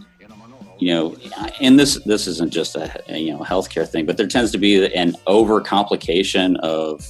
you 0.79 0.93
know, 0.93 1.17
and 1.61 1.79
this 1.79 2.03
this 2.05 2.27
isn't 2.27 2.53
just 2.53 2.75
a 2.75 2.91
you 3.09 3.33
know 3.33 3.39
healthcare 3.41 3.87
thing, 3.87 4.05
but 4.05 4.17
there 4.17 4.27
tends 4.27 4.51
to 4.51 4.59
be 4.59 4.85
an 4.95 5.12
overcomplication 5.29 6.59
of 6.59 7.07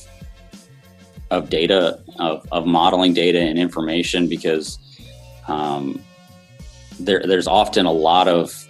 of 1.31 1.49
data 1.49 1.99
of, 2.19 2.47
of 2.53 2.67
modeling 2.67 3.15
data 3.15 3.41
and 3.41 3.59
information 3.59 4.29
because 4.29 4.79
um, 5.49 6.03
there 7.01 7.23
there's 7.27 7.47
often 7.47 7.87
a 7.87 7.93
lot 7.93 8.29
of 8.29 8.69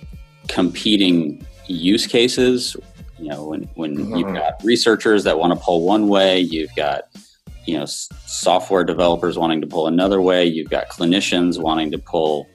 competing 0.48 1.44
use 1.66 2.06
cases. 2.06 2.76
You 3.18 3.28
know, 3.28 3.44
when 3.44 3.62
when 3.74 3.96
mm-hmm. 3.96 4.16
you've 4.16 4.34
got 4.34 4.54
researchers 4.64 5.24
that 5.24 5.38
want 5.38 5.52
to 5.52 5.64
pull 5.64 5.82
one 5.84 6.08
way, 6.08 6.40
you've 6.40 6.74
got 6.74 7.04
you 7.66 7.78
know 7.78 7.84
software 7.86 8.84
developers 8.84 9.38
wanting 9.38 9.60
to 9.60 9.66
pull 9.66 9.86
another 9.86 10.20
way, 10.20 10.44
you've 10.44 10.70
got 10.70 10.88
clinicians 10.88 11.60
wanting 11.60 11.90
to 11.92 11.98
pull 11.98 12.48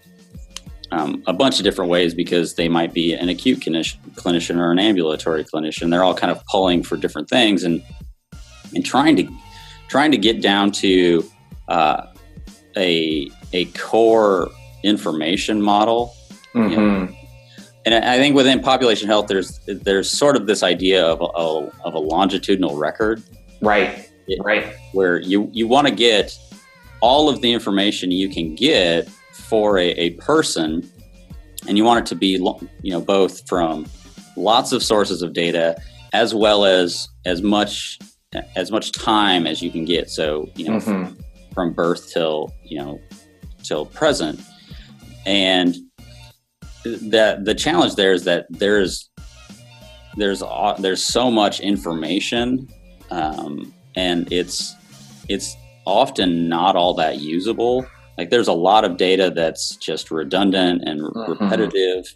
um, 0.91 1.23
a 1.27 1.33
bunch 1.33 1.59
of 1.59 1.63
different 1.63 1.91
ways 1.91 2.13
because 2.13 2.55
they 2.55 2.69
might 2.69 2.93
be 2.93 3.13
an 3.13 3.29
acute 3.29 3.59
clinician, 3.59 3.97
clinician 4.15 4.57
or 4.57 4.71
an 4.71 4.79
ambulatory 4.79 5.43
clinician. 5.43 5.89
They're 5.89 6.03
all 6.03 6.15
kind 6.15 6.31
of 6.31 6.43
pulling 6.45 6.83
for 6.83 6.97
different 6.97 7.29
things 7.29 7.63
and 7.63 7.83
and 8.75 8.85
trying 8.85 9.15
to 9.17 9.27
trying 9.87 10.11
to 10.11 10.17
get 10.17 10.41
down 10.41 10.71
to 10.71 11.23
uh, 11.67 12.07
a 12.75 13.29
a 13.53 13.65
core 13.65 14.49
information 14.83 15.61
model. 15.61 16.13
Mm-hmm. 16.53 16.69
You 16.69 16.77
know, 16.77 17.16
and 17.93 18.03
I 18.03 18.17
think 18.17 18.35
within 18.35 18.59
population 18.59 19.07
health, 19.07 19.27
there's 19.27 19.59
there's 19.65 20.09
sort 20.11 20.35
of 20.35 20.45
this 20.45 20.61
idea 20.61 21.05
of 21.05 21.21
a, 21.21 21.71
of 21.85 21.93
a 21.93 21.99
longitudinal 21.99 22.75
record, 22.75 23.23
right? 23.61 24.09
It, 24.27 24.41
right, 24.43 24.75
where 24.91 25.21
you 25.21 25.49
you 25.53 25.69
want 25.69 25.87
to 25.87 25.95
get 25.95 26.37
all 26.99 27.29
of 27.29 27.41
the 27.41 27.53
information 27.53 28.11
you 28.11 28.27
can 28.27 28.55
get 28.55 29.07
for 29.31 29.77
a, 29.77 29.91
a 29.91 30.09
person, 30.15 30.89
and 31.65 31.77
you 31.77 31.85
want 31.85 31.99
it 31.99 32.05
to 32.07 32.15
be 32.15 32.37
you 32.81 32.91
know 32.91 32.99
both 32.99 33.47
from 33.47 33.87
lots 34.35 34.73
of 34.73 34.83
sources 34.83 35.21
of 35.21 35.31
data 35.31 35.77
as 36.11 36.35
well 36.35 36.65
as 36.65 37.07
as 37.25 37.41
much 37.41 37.99
as 38.57 38.69
much 38.69 38.91
time 38.91 39.47
as 39.47 39.61
you 39.61 39.71
can 39.71 39.85
get. 39.85 40.09
So 40.09 40.49
you 40.55 40.65
know 40.65 40.77
mm-hmm. 40.77 41.05
from, 41.05 41.17
from 41.53 41.73
birth 41.73 42.11
till 42.11 42.53
you 42.65 42.79
know 42.79 42.99
till 43.63 43.85
present, 43.85 44.41
and 45.25 45.77
that 47.09 47.45
the 47.45 47.55
challenge 47.55 47.95
there 47.95 48.13
is 48.13 48.23
that 48.23 48.45
there's 48.49 49.09
there's 50.15 50.43
there's 50.79 51.03
so 51.03 51.29
much 51.29 51.59
information 51.59 52.67
um, 53.11 53.73
and 53.95 54.31
it's 54.31 54.75
it's 55.29 55.55
often 55.85 56.49
not 56.49 56.75
all 56.75 56.93
that 56.93 57.19
usable 57.19 57.85
like 58.17 58.29
there's 58.29 58.47
a 58.47 58.53
lot 58.53 58.83
of 58.83 58.97
data 58.97 59.31
that's 59.33 59.75
just 59.77 60.11
redundant 60.11 60.83
and 60.85 61.01
mm-hmm. 61.01 61.31
repetitive 61.31 62.15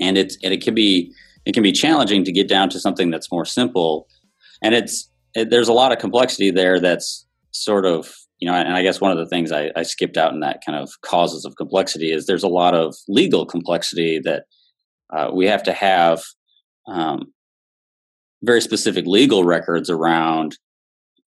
and 0.00 0.16
it's 0.18 0.36
and 0.42 0.52
it 0.52 0.62
can 0.62 0.74
be 0.74 1.12
it 1.44 1.52
can 1.52 1.62
be 1.62 1.72
challenging 1.72 2.24
to 2.24 2.32
get 2.32 2.48
down 2.48 2.68
to 2.70 2.80
something 2.80 3.10
that's 3.10 3.30
more 3.30 3.44
simple 3.44 4.08
and 4.62 4.74
it's 4.74 5.10
it, 5.34 5.50
there's 5.50 5.68
a 5.68 5.72
lot 5.72 5.92
of 5.92 5.98
complexity 5.98 6.50
there 6.50 6.80
that's 6.80 7.26
sort 7.50 7.84
of 7.84 8.12
you 8.44 8.50
know, 8.50 8.56
and 8.56 8.76
I 8.76 8.82
guess 8.82 9.00
one 9.00 9.10
of 9.10 9.16
the 9.16 9.24
things 9.24 9.52
I, 9.52 9.70
I, 9.74 9.84
skipped 9.84 10.18
out 10.18 10.34
in 10.34 10.40
that 10.40 10.60
kind 10.66 10.78
of 10.78 11.00
causes 11.00 11.46
of 11.46 11.56
complexity 11.56 12.12
is 12.12 12.26
there's 12.26 12.42
a 12.42 12.46
lot 12.46 12.74
of 12.74 12.94
legal 13.08 13.46
complexity 13.46 14.18
that 14.18 14.44
uh, 15.16 15.30
we 15.32 15.46
have 15.46 15.62
to 15.62 15.72
have 15.72 16.22
um, 16.86 17.32
very 18.42 18.60
specific 18.60 19.06
legal 19.06 19.44
records 19.44 19.88
around, 19.88 20.58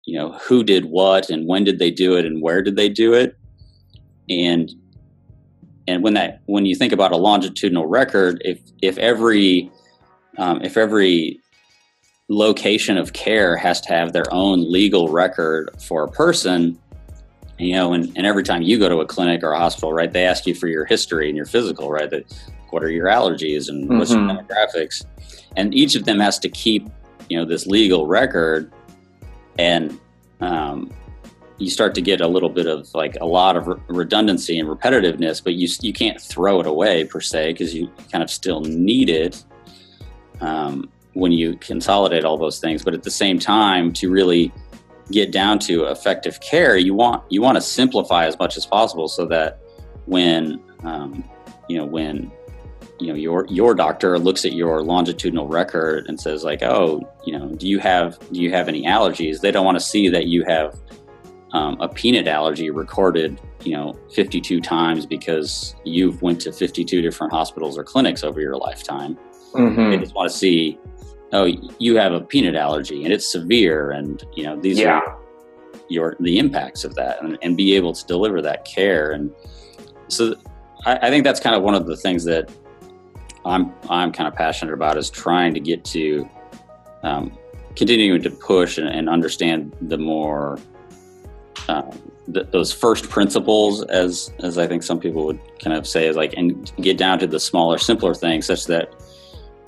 you 0.06 0.20
know, 0.20 0.34
who 0.34 0.64
did 0.64 0.86
what 0.86 1.32
and 1.32 1.48
when 1.48 1.64
did 1.64 1.80
they 1.80 1.90
do 1.90 2.16
it 2.16 2.28
and 2.28 2.44
where 2.44 2.62
did 2.62 2.76
they 2.76 2.90
do 2.90 3.16
it, 3.16 3.36
and 4.30 4.70
and 5.88 6.04
when 6.04 6.14
that 6.14 6.44
when 6.46 6.68
you 6.68 6.76
think 6.76 6.94
about 6.94 7.12
a 7.12 7.18
longitudinal 7.18 7.88
record, 7.88 8.40
if 8.46 8.60
if 8.84 9.00
every 9.00 9.72
um, 10.38 10.62
if 10.62 10.78
every 10.78 11.40
location 12.30 13.00
of 13.00 13.14
care 13.14 13.58
has 13.58 13.82
to 13.82 13.90
have 13.90 14.14
their 14.14 14.32
own 14.32 14.72
legal 14.72 15.10
record 15.10 15.72
for 15.82 16.04
a 16.04 16.08
person 16.08 16.80
you 17.60 17.74
know, 17.74 17.94
and, 17.94 18.12
and 18.16 18.26
every 18.26 18.44
time 18.44 18.62
you 18.62 18.80
go 18.80 18.88
to 18.88 19.02
a 19.02 19.06
clinic 19.06 19.44
or 19.44 19.52
a 19.52 19.60
hospital, 19.60 19.92
right, 19.92 20.12
they 20.12 20.26
ask 20.26 20.48
you 20.48 20.56
for 20.56 20.68
your 20.68 20.86
history 20.86 21.28
and 21.28 21.36
your 21.36 21.46
physical, 21.46 21.92
right? 21.92 22.10
That 22.10 22.34
what 22.70 22.84
are 22.84 22.90
your 22.90 23.08
allergies 23.08 23.68
and 23.68 23.86
mm-hmm. 23.86 24.00
what's 24.00 24.12
your 24.12 24.22
mm-hmm. 24.22 24.38
demographics, 24.38 25.06
and 25.58 25.74
each 25.74 25.96
of 25.96 26.06
them 26.06 26.20
has 26.20 26.40
to 26.40 26.50
keep, 26.50 26.88
you 27.30 27.38
know, 27.38 27.46
this 27.46 27.68
legal 27.68 28.08
record, 28.08 28.72
and 29.58 30.00
um, 30.40 30.94
you 31.58 31.70
start 31.70 31.94
to 31.96 32.02
get 32.02 32.22
a 32.22 32.28
little 32.28 32.50
bit 32.50 32.66
of 32.66 32.94
like 32.94 33.18
a 33.20 33.26
lot 33.26 33.58
of 33.58 33.68
re- 33.68 33.76
redundancy 33.90 34.58
and 34.58 34.70
repetitiveness, 34.70 35.44
but 35.44 35.56
you 35.56 35.68
you 35.82 35.92
can't 35.92 36.20
throw 36.22 36.62
it 36.62 36.68
away 36.68 37.04
per 37.04 37.20
se 37.20 37.52
because 37.52 37.74
you 37.76 37.92
kind 38.12 38.24
of 38.24 38.30
still 38.30 38.62
need 38.62 39.10
it. 39.10 39.44
Um, 40.40 40.90
when 41.14 41.34
you 41.34 41.58
consolidate 41.58 42.24
all 42.24 42.38
those 42.38 42.60
things, 42.60 42.84
but 42.84 42.94
at 42.94 43.04
the 43.04 43.12
same 43.12 43.40
time, 43.40 43.92
to 43.92 44.10
really 44.10 44.54
get 45.12 45.32
down 45.32 45.60
to 45.60 45.86
effective 45.86 46.40
care, 46.40 46.78
you 46.78 46.94
want 46.94 47.24
you 47.30 47.42
want 47.42 47.56
to 47.56 47.62
simplify 47.62 48.26
as 48.26 48.38
much 48.40 48.58
as 48.58 48.66
possible 48.66 49.08
so 49.08 49.26
that 49.26 49.60
when 50.06 50.62
um, 50.84 51.24
you 51.68 51.78
know 51.78 51.86
when 51.86 52.32
you 53.00 53.08
know 53.08 53.16
your 53.16 53.46
your 53.50 53.74
doctor 53.74 54.20
looks 54.20 54.46
at 54.46 54.54
your 54.54 54.82
longitudinal 54.84 55.48
record 55.48 56.06
and 56.08 56.20
says 56.20 56.44
like, 56.44 56.62
oh, 56.64 57.02
you 57.26 57.38
know, 57.38 57.50
do 57.56 57.68
you 57.68 57.80
have 57.80 58.20
do 58.32 58.42
you 58.42 58.52
have 58.52 58.68
any 58.68 58.84
allergies? 58.84 59.42
They 59.42 59.52
don't 59.52 59.66
want 59.66 59.80
to 59.80 59.84
see 59.84 60.10
that 60.10 60.28
you 60.28 60.44
have 60.46 60.78
um, 61.54 61.80
a 61.82 61.90
peanut 61.90 62.28
allergy 62.28 62.70
recorded, 62.70 63.40
you 63.64 63.74
know, 63.74 63.98
52 64.14 64.62
times 64.62 65.06
because 65.06 65.76
you've 65.84 66.22
went 66.22 66.40
to 66.42 66.52
52 66.52 67.02
different 67.02 67.34
hospitals 67.34 67.78
or 67.78 67.84
clinics 67.84 68.24
over 68.24 68.40
your 68.40 68.58
lifetime. 68.58 69.18
Mm-hmm. 69.54 69.90
They 69.90 69.98
just 69.98 70.14
want 70.14 70.30
to 70.30 70.38
see 70.38 70.78
oh, 71.34 71.46
you 71.78 71.96
have 71.98 72.14
a 72.14 72.22
peanut 72.22 72.56
allergy 72.56 73.04
and 73.04 73.14
it's 73.14 73.26
severe, 73.26 73.92
and 73.92 74.24
you 74.36 74.44
know 74.44 74.60
these 74.60 74.80
yeah. 74.80 75.00
are 75.00 75.20
your 75.90 76.16
the 76.20 76.38
impacts 76.40 76.84
of 76.84 76.96
that, 76.96 77.22
and, 77.24 77.38
and 77.42 77.58
be 77.58 77.76
able 77.76 77.94
to 77.94 78.06
deliver 78.06 78.42
that 78.42 78.66
care. 78.66 79.12
And 79.12 79.32
so, 80.08 80.36
I, 80.86 81.08
I 81.08 81.10
think 81.10 81.24
that's 81.24 81.40
kind 81.40 81.56
of 81.56 81.64
one 81.64 81.76
of 81.76 81.86
the 81.86 81.98
things 81.98 82.24
that 82.26 82.52
I'm 83.46 83.74
I'm 83.90 84.12
kind 84.12 84.28
of 84.28 84.36
passionate 84.36 84.74
about 84.74 84.98
is 84.98 85.10
trying 85.10 85.54
to 85.54 85.60
get 85.60 85.84
to 85.86 86.30
um, 87.04 87.38
continuing 87.76 88.22
to 88.22 88.30
push 88.30 88.78
and, 88.78 88.88
and 88.88 89.10
understand 89.10 89.76
the 89.82 89.98
more 89.98 90.60
um, 91.68 91.92
those 92.28 92.72
first 92.72 93.10
principles, 93.10 93.84
as 93.86 94.32
as 94.40 94.58
I 94.58 94.68
think 94.68 94.84
some 94.84 95.00
people 95.00 95.26
would 95.26 95.40
kind 95.60 95.76
of 95.76 95.88
say, 95.88 96.08
is 96.08 96.16
like 96.16 96.34
and 96.38 96.72
get 96.78 96.98
down 96.98 97.20
to 97.20 97.28
the 97.28 97.40
smaller, 97.40 97.78
simpler 97.78 98.14
things, 98.14 98.46
such 98.46 98.66
that 98.66 98.94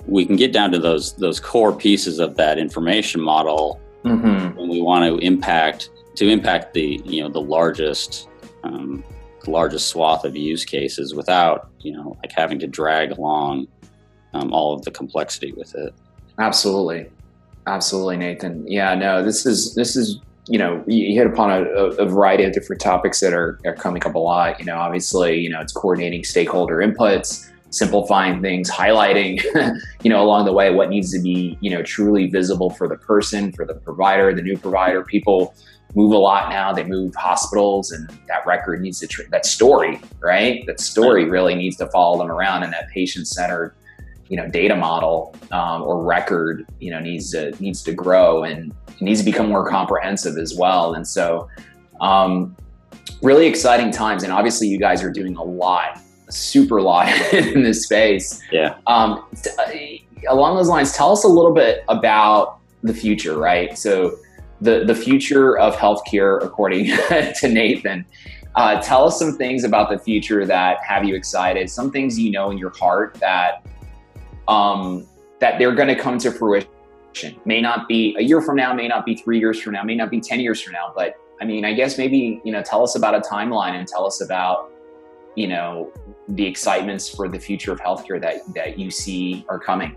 we 0.06 0.26
can 0.26 0.36
get 0.36 0.52
down 0.52 0.70
to 0.72 0.78
those 0.78 1.14
those 1.14 1.38
core 1.40 1.74
pieces 1.74 2.18
of 2.18 2.36
that 2.36 2.58
information 2.58 3.20
model 3.20 3.80
mm-hmm. 4.04 4.56
when 4.58 4.68
we 4.68 4.80
want 4.80 5.04
to 5.04 5.24
impact 5.24 5.90
to 6.16 6.28
impact 6.28 6.74
the 6.74 7.00
you 7.04 7.22
know 7.22 7.28
the 7.28 7.40
largest 7.40 8.28
um, 8.64 9.04
the 9.44 9.50
largest 9.50 9.88
swath 9.88 10.24
of 10.24 10.36
use 10.36 10.64
cases 10.64 11.14
without 11.14 11.70
you 11.80 11.92
know 11.92 12.16
like 12.22 12.32
having 12.32 12.58
to 12.58 12.66
drag 12.66 13.12
along 13.12 13.66
um, 14.34 14.52
all 14.52 14.74
of 14.74 14.82
the 14.82 14.90
complexity 14.90 15.52
with 15.52 15.74
it 15.74 15.94
absolutely 16.38 17.08
absolutely 17.66 18.16
nathan 18.16 18.66
yeah 18.66 18.94
no 18.94 19.22
this 19.22 19.46
is 19.46 19.74
this 19.74 19.96
is 19.96 20.20
you 20.48 20.58
know, 20.58 20.82
you 20.86 21.14
hit 21.14 21.26
upon 21.26 21.50
a, 21.50 21.64
a, 21.64 22.06
variety 22.06 22.42
of 22.44 22.52
different 22.52 22.82
topics 22.82 23.20
that 23.20 23.32
are, 23.32 23.60
are 23.64 23.74
coming 23.74 24.04
up 24.04 24.14
a 24.14 24.18
lot. 24.18 24.58
You 24.58 24.66
know, 24.66 24.76
obviously, 24.76 25.38
you 25.38 25.48
know, 25.48 25.60
it's 25.60 25.72
coordinating 25.72 26.24
stakeholder 26.24 26.78
inputs, 26.78 27.48
simplifying 27.72 28.40
things, 28.40 28.70
highlighting, 28.70 29.42
you 30.02 30.10
know, 30.10 30.22
along 30.22 30.44
the 30.44 30.52
way 30.52 30.72
what 30.72 30.90
needs 30.90 31.10
to 31.10 31.20
be, 31.20 31.58
you 31.60 31.70
know, 31.70 31.82
truly 31.82 32.28
visible 32.28 32.70
for 32.70 32.86
the 32.86 32.96
person, 32.96 33.50
for 33.52 33.64
the 33.64 33.74
provider, 33.74 34.32
the 34.34 34.42
new 34.42 34.56
provider. 34.56 35.02
People 35.02 35.54
move 35.94 36.12
a 36.12 36.18
lot 36.18 36.50
now. 36.50 36.72
They 36.72 36.84
move 36.84 37.14
hospitals, 37.14 37.90
and 37.90 38.08
that 38.28 38.46
record 38.46 38.80
needs 38.82 39.00
to 39.00 39.06
tr- 39.06 39.22
that 39.30 39.44
story, 39.44 40.00
right? 40.20 40.64
That 40.66 40.80
story 40.80 41.24
really 41.24 41.54
needs 41.54 41.76
to 41.78 41.86
follow 41.88 42.18
them 42.18 42.30
around, 42.30 42.62
and 42.62 42.72
that 42.72 42.88
patient 42.90 43.26
centered 43.26 43.74
you 44.28 44.38
know 44.38 44.48
data 44.48 44.74
model 44.74 45.34
um, 45.50 45.82
or 45.82 46.02
record 46.02 46.64
you 46.80 46.90
know 46.90 46.98
needs 46.98 47.32
to 47.32 47.50
needs 47.60 47.82
to 47.82 47.92
grow 47.92 48.44
and 48.44 48.72
needs 49.00 49.18
to 49.18 49.24
become 49.26 49.48
more 49.48 49.68
comprehensive 49.68 50.38
as 50.38 50.54
well 50.56 50.94
and 50.94 51.06
so 51.06 51.46
um, 52.00 52.56
really 53.20 53.46
exciting 53.46 53.90
times 53.90 54.22
and 54.22 54.32
obviously 54.32 54.66
you 54.66 54.78
guys 54.78 55.02
are 55.02 55.10
doing 55.10 55.36
a 55.36 55.42
lot 55.42 56.00
super 56.30 56.80
lot 56.80 57.08
in 57.32 57.62
this 57.62 57.84
space 57.84 58.42
yeah 58.50 58.76
um, 58.86 59.24
t- 59.42 59.50
uh, 59.58 60.32
along 60.32 60.56
those 60.56 60.68
lines 60.68 60.92
tell 60.92 61.12
us 61.12 61.24
a 61.24 61.28
little 61.28 61.52
bit 61.52 61.84
about 61.88 62.58
the 62.82 62.94
future 62.94 63.36
right 63.36 63.76
so 63.76 64.16
the 64.60 64.84
the 64.84 64.94
future 64.94 65.58
of 65.58 65.74
healthcare 65.76 66.42
according 66.42 66.86
to 67.34 67.48
nathan 67.48 68.04
uh, 68.54 68.80
tell 68.82 69.06
us 69.06 69.18
some 69.18 69.36
things 69.38 69.64
about 69.64 69.88
the 69.90 69.98
future 69.98 70.44
that 70.44 70.78
have 70.84 71.04
you 71.04 71.14
excited 71.14 71.68
some 71.68 71.90
things 71.90 72.18
you 72.18 72.30
know 72.30 72.50
in 72.50 72.58
your 72.58 72.70
heart 72.70 73.14
that 73.14 73.64
um, 74.48 75.06
that 75.40 75.58
they're 75.58 75.74
going 75.74 75.88
to 75.88 75.96
come 75.96 76.18
to 76.18 76.30
fruition. 76.30 76.68
May 77.44 77.60
not 77.60 77.88
be 77.88 78.16
a 78.18 78.22
year 78.22 78.40
from 78.40 78.56
now, 78.56 78.72
may 78.72 78.88
not 78.88 79.04
be 79.04 79.16
three 79.16 79.38
years 79.38 79.60
from 79.60 79.74
now, 79.74 79.82
may 79.82 79.96
not 79.96 80.10
be 80.10 80.20
10 80.20 80.40
years 80.40 80.62
from 80.62 80.72
now. 80.72 80.92
But 80.94 81.16
I 81.40 81.44
mean, 81.44 81.64
I 81.64 81.74
guess 81.74 81.98
maybe, 81.98 82.40
you 82.44 82.52
know, 82.52 82.62
tell 82.62 82.82
us 82.82 82.94
about 82.94 83.14
a 83.14 83.20
timeline 83.20 83.72
and 83.72 83.86
tell 83.86 84.06
us 84.06 84.20
about, 84.20 84.70
you 85.34 85.48
know, 85.48 85.92
the 86.28 86.46
excitements 86.46 87.08
for 87.08 87.28
the 87.28 87.38
future 87.38 87.72
of 87.72 87.80
healthcare 87.80 88.20
that, 88.20 88.40
that 88.54 88.78
you 88.78 88.90
see 88.90 89.44
are 89.48 89.58
coming. 89.58 89.96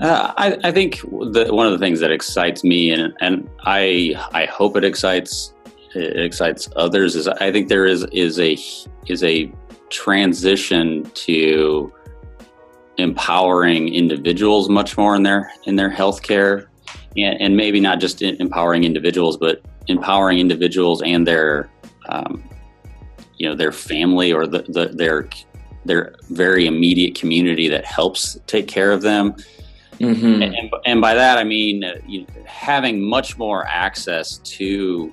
Uh, 0.00 0.32
I, 0.36 0.58
I, 0.64 0.72
think 0.72 1.00
the, 1.00 1.48
one 1.50 1.66
of 1.66 1.72
the 1.72 1.78
things 1.78 2.00
that 2.00 2.10
excites 2.10 2.62
me, 2.62 2.90
and, 2.90 3.14
and 3.20 3.48
I 3.60 4.14
I 4.32 4.44
hope 4.44 4.76
it 4.76 4.84
excites 4.84 5.54
it 5.94 6.20
excites 6.20 6.68
others, 6.76 7.16
is 7.16 7.26
I 7.28 7.50
think 7.50 7.68
there 7.68 7.86
is 7.86 8.04
is 8.12 8.38
a 8.38 8.58
is 9.06 9.24
a 9.24 9.50
transition 9.88 11.04
to 11.14 11.92
empowering 12.98 13.94
individuals 13.94 14.68
much 14.68 14.98
more 14.98 15.16
in 15.16 15.22
their 15.22 15.50
in 15.64 15.76
their 15.76 15.90
healthcare, 15.90 16.66
and, 17.16 17.40
and 17.40 17.56
maybe 17.56 17.80
not 17.80 17.98
just 17.98 18.20
empowering 18.20 18.84
individuals, 18.84 19.38
but 19.38 19.62
empowering 19.86 20.40
individuals 20.40 21.00
and 21.02 21.26
their 21.26 21.70
um, 22.10 22.42
you 23.36 23.48
know 23.48 23.54
their 23.54 23.72
family 23.72 24.32
or 24.32 24.46
the, 24.46 24.62
the, 24.68 24.86
their 24.86 25.28
their 25.84 26.14
very 26.30 26.66
immediate 26.66 27.14
community 27.14 27.68
that 27.68 27.84
helps 27.84 28.38
take 28.46 28.66
care 28.66 28.92
of 28.92 29.02
them. 29.02 29.34
Mm-hmm. 30.00 30.42
And, 30.42 30.70
and, 30.84 31.00
by 31.00 31.14
that 31.14 31.38
I 31.38 31.44
mean 31.44 31.82
uh, 31.82 31.94
you 32.06 32.22
know, 32.22 32.26
having 32.44 33.00
much 33.00 33.38
more 33.38 33.66
access 33.66 34.38
to 34.38 35.12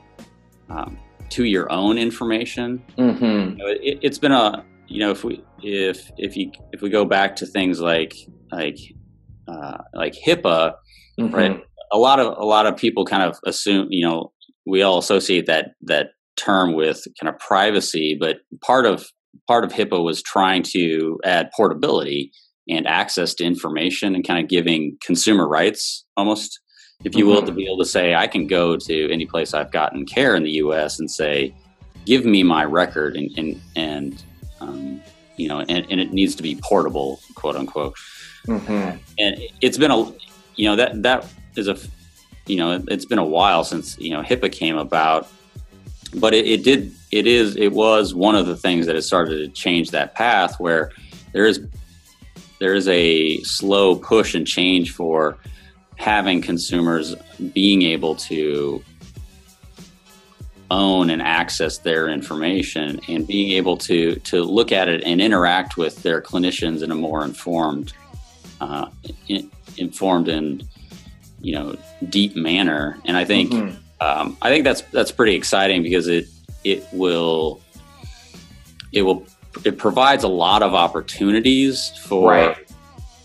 um, 0.70 0.98
to 1.30 1.46
your 1.46 1.72
own 1.72 1.98
information. 1.98 2.84
Mm-hmm. 2.98 3.24
You 3.24 3.56
know, 3.56 3.66
it, 3.68 4.04
has 4.04 4.20
been 4.20 4.32
a 4.32 4.66
you 4.88 5.00
know 5.00 5.12
if 5.12 5.24
we 5.24 5.44
if 5.62 6.12
if 6.18 6.36
you 6.36 6.52
if 6.72 6.82
we 6.82 6.90
go 6.90 7.06
back 7.06 7.36
to 7.38 7.46
things 7.46 7.80
like 7.80 8.16
like 8.52 8.78
uh, 9.48 9.78
like 9.94 10.14
HIPAA, 10.14 10.76
mm-hmm. 11.20 11.34
right? 11.34 11.64
A 11.92 11.98
lot 11.98 12.20
of 12.20 12.38
a 12.38 12.46
lot 12.46 12.66
of 12.66 12.78
people 12.78 13.06
kind 13.06 13.24
of 13.24 13.40
assume 13.46 13.88
you 13.90 14.06
know 14.06 14.32
we 14.66 14.82
all 14.82 14.98
associate 14.98 15.46
that 15.48 15.76
that 15.82 16.12
term 16.36 16.74
with 16.74 17.04
kind 17.20 17.34
of 17.34 17.40
privacy, 17.40 18.18
but 18.20 18.38
part 18.62 18.86
of 18.86 19.06
part 19.48 19.64
of 19.64 19.72
HIPAA 19.72 20.04
was 20.04 20.22
trying 20.22 20.64
to 20.64 21.20
add 21.24 21.50
portability 21.56 22.32
and 22.70 22.88
access 22.88 23.34
to 23.36 23.44
information 23.44 24.16
and 24.16 24.26
kind 24.26 24.42
of 24.42 24.50
giving 24.50 24.98
consumer 25.04 25.48
rights 25.48 26.06
almost 26.16 26.62
if 27.04 27.16
you 27.16 27.26
mm-hmm. 27.26 27.36
will 27.36 27.46
to 27.46 27.52
be 27.52 27.66
able 27.66 27.78
to 27.78 27.84
say 27.84 28.16
i 28.16 28.26
can 28.26 28.48
go 28.48 28.78
to 28.78 29.12
any 29.12 29.26
place 29.26 29.54
i've 29.54 29.72
gotten 29.72 30.06
care 30.06 30.34
in 30.34 30.44
the 30.44 30.52
us 30.52 30.98
and 30.98 31.12
say 31.12 31.54
give 32.06 32.24
me 32.24 32.42
my 32.42 32.64
record 32.64 33.18
and 33.18 33.30
and, 33.38 33.62
and 33.76 34.24
um, 34.62 35.02
you 35.38 35.48
know, 35.48 35.60
and, 35.62 35.86
and, 35.90 36.00
it 36.00 36.14
needs 36.14 36.36
to 36.36 36.44
be 36.44 36.56
portable, 36.56 37.20
quote 37.36 37.56
unquote. 37.56 37.96
Mm-hmm. 38.48 38.98
And 39.20 39.42
it's 39.62 39.78
been 39.78 39.92
a, 39.92 40.04
you 40.56 40.70
know, 40.70 40.76
that 40.76 41.02
that 41.04 41.26
is 41.56 41.68
a, 41.68 41.78
you 42.46 42.58
know, 42.58 42.84
it's 42.88 43.06
been 43.06 43.20
a 43.20 43.26
while 43.26 43.64
since 43.64 43.98
you 43.98 44.12
know 44.12 44.22
HIPAA 44.22 44.52
came 44.52 44.78
about, 44.78 45.28
but 46.16 46.34
it, 46.34 46.46
it 46.46 46.64
did, 46.64 46.94
it 47.12 47.28
is, 47.28 47.56
it 47.56 47.74
was 47.74 48.14
one 48.14 48.36
of 48.36 48.46
the 48.46 48.56
things 48.56 48.86
that 48.86 48.96
has 48.96 49.06
started 49.06 49.38
to 49.38 49.48
change 49.50 49.92
that 49.92 50.16
path 50.16 50.60
where 50.60 50.92
there 51.32 51.46
is 51.46 51.62
there 52.60 52.76
is 52.76 52.88
a 52.88 53.42
slow 53.44 53.96
push 53.96 54.36
and 54.36 54.48
change 54.48 54.92
for 54.92 55.38
having 55.98 56.42
consumers 56.42 57.14
being 57.54 57.82
able 57.82 58.16
to 58.16 58.82
own 60.72 61.10
and 61.10 61.22
access 61.22 61.78
their 61.80 62.08
information 62.08 63.00
and 63.08 63.28
being 63.28 63.52
able 63.52 63.78
to 63.78 64.16
to 64.22 64.44
look 64.44 64.72
at 64.72 64.88
it 64.88 65.04
and 65.04 65.22
interact 65.22 65.78
with 65.78 66.02
their 66.04 66.22
clinicians 66.22 66.82
in 66.82 66.90
a 66.90 66.96
more 66.96 67.24
informed 67.24 67.94
uh, 68.62 68.88
in, 69.28 69.52
informed 69.78 70.28
and 70.28 70.64
you 71.42 71.54
know 71.54 71.76
deep 72.10 72.36
manner 72.36 72.98
and 73.06 73.18
i 73.18 73.26
think 73.26 73.52
mm-hmm. 73.52 73.78
Um, 74.04 74.38
i 74.42 74.50
think 74.50 74.64
that's 74.64 74.82
that's 74.92 75.12
pretty 75.12 75.36
exciting 75.36 75.84
because 75.84 76.08
it 76.08 76.26
it 76.64 76.86
will 76.94 77.62
it 78.92 79.02
will 79.02 79.26
it 79.64 79.78
provides 79.78 80.24
a 80.24 80.28
lot 80.28 80.64
of 80.64 80.74
opportunities 80.74 81.90
for 82.06 82.32
right. 82.32 82.70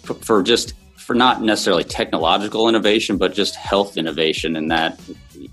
for, 0.02 0.14
for 0.14 0.42
just 0.42 0.74
for 0.96 1.14
not 1.14 1.42
necessarily 1.42 1.84
technological 1.84 2.68
innovation 2.68 3.16
but 3.16 3.32
just 3.32 3.54
health 3.54 3.96
innovation 3.96 4.56
and 4.56 4.70
that 4.70 5.00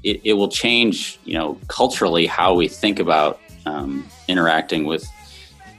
it, 0.03 0.21
it 0.23 0.33
will 0.33 0.47
change, 0.47 1.19
you 1.25 1.33
know, 1.33 1.59
culturally 1.67 2.25
how 2.25 2.53
we 2.53 2.67
think 2.67 2.99
about 2.99 3.39
um, 3.65 4.07
interacting 4.27 4.85
with, 4.85 5.05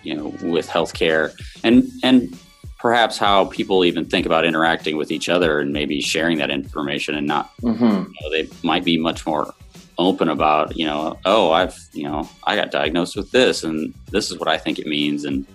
you 0.02 0.14
know, 0.14 0.26
with 0.42 0.68
healthcare, 0.68 1.32
and 1.64 1.88
and 2.02 2.38
perhaps 2.78 3.18
how 3.18 3.46
people 3.46 3.84
even 3.84 4.04
think 4.04 4.26
about 4.26 4.44
interacting 4.44 4.96
with 4.96 5.10
each 5.10 5.28
other 5.28 5.60
and 5.60 5.72
maybe 5.72 6.00
sharing 6.00 6.38
that 6.38 6.50
information 6.50 7.14
and 7.14 7.26
not, 7.26 7.56
mm-hmm. 7.58 7.84
you 7.84 8.20
know, 8.20 8.30
they 8.30 8.48
might 8.62 8.84
be 8.84 8.98
much 8.98 9.26
more 9.26 9.54
open 9.98 10.28
about, 10.28 10.76
you 10.76 10.86
know, 10.86 11.18
oh, 11.24 11.52
I've, 11.52 11.76
you 11.92 12.04
know, 12.04 12.28
I 12.44 12.54
got 12.56 12.70
diagnosed 12.70 13.16
with 13.16 13.30
this, 13.30 13.64
and 13.64 13.94
this 14.10 14.30
is 14.30 14.38
what 14.38 14.48
I 14.48 14.58
think 14.58 14.78
it 14.78 14.86
means, 14.86 15.24
and 15.24 15.46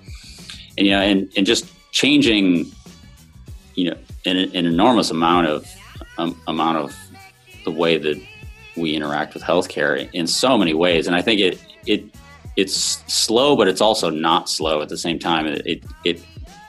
and 0.78 0.88
you 0.88 0.94
know, 0.94 1.02
and 1.02 1.32
and 1.38 1.46
just 1.46 1.72
changing, 1.92 2.72
you 3.76 3.92
know, 3.92 3.98
an, 4.26 4.38
an 4.38 4.66
enormous 4.66 5.12
amount 5.12 5.48
of 5.48 5.72
um, 6.18 6.40
amount 6.48 6.78
of 6.78 6.96
the 7.66 7.72
way 7.72 7.98
that 7.98 8.20
we 8.76 8.96
interact 8.96 9.34
with 9.34 9.44
healthcare 9.44 10.10
in 10.14 10.26
so 10.26 10.58
many 10.58 10.74
ways, 10.74 11.08
and 11.08 11.16
I 11.16 11.22
think 11.22 11.40
it 11.40 11.62
it 11.86 12.04
it's 12.56 13.04
slow, 13.08 13.56
but 13.56 13.68
it's 13.68 13.82
also 13.82 14.10
not 14.10 14.50
slow 14.50 14.82
at 14.82 14.90
the 14.90 14.98
same 14.98 15.20
time. 15.20 15.46
It 15.46 15.66
it, 15.66 15.84
it 16.04 16.22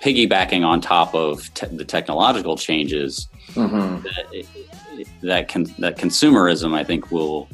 piggybacking 0.02 0.66
on 0.66 0.80
top 0.80 1.14
of 1.14 1.52
te- 1.54 1.66
the 1.68 1.84
technological 1.84 2.56
changes 2.56 3.28
mm-hmm. 3.52 4.02
that 4.02 4.46
that, 5.22 5.48
con- 5.48 5.74
that 5.78 5.96
consumerism, 5.96 6.74
I 6.74 6.84
think 6.84 7.10
will 7.10 7.48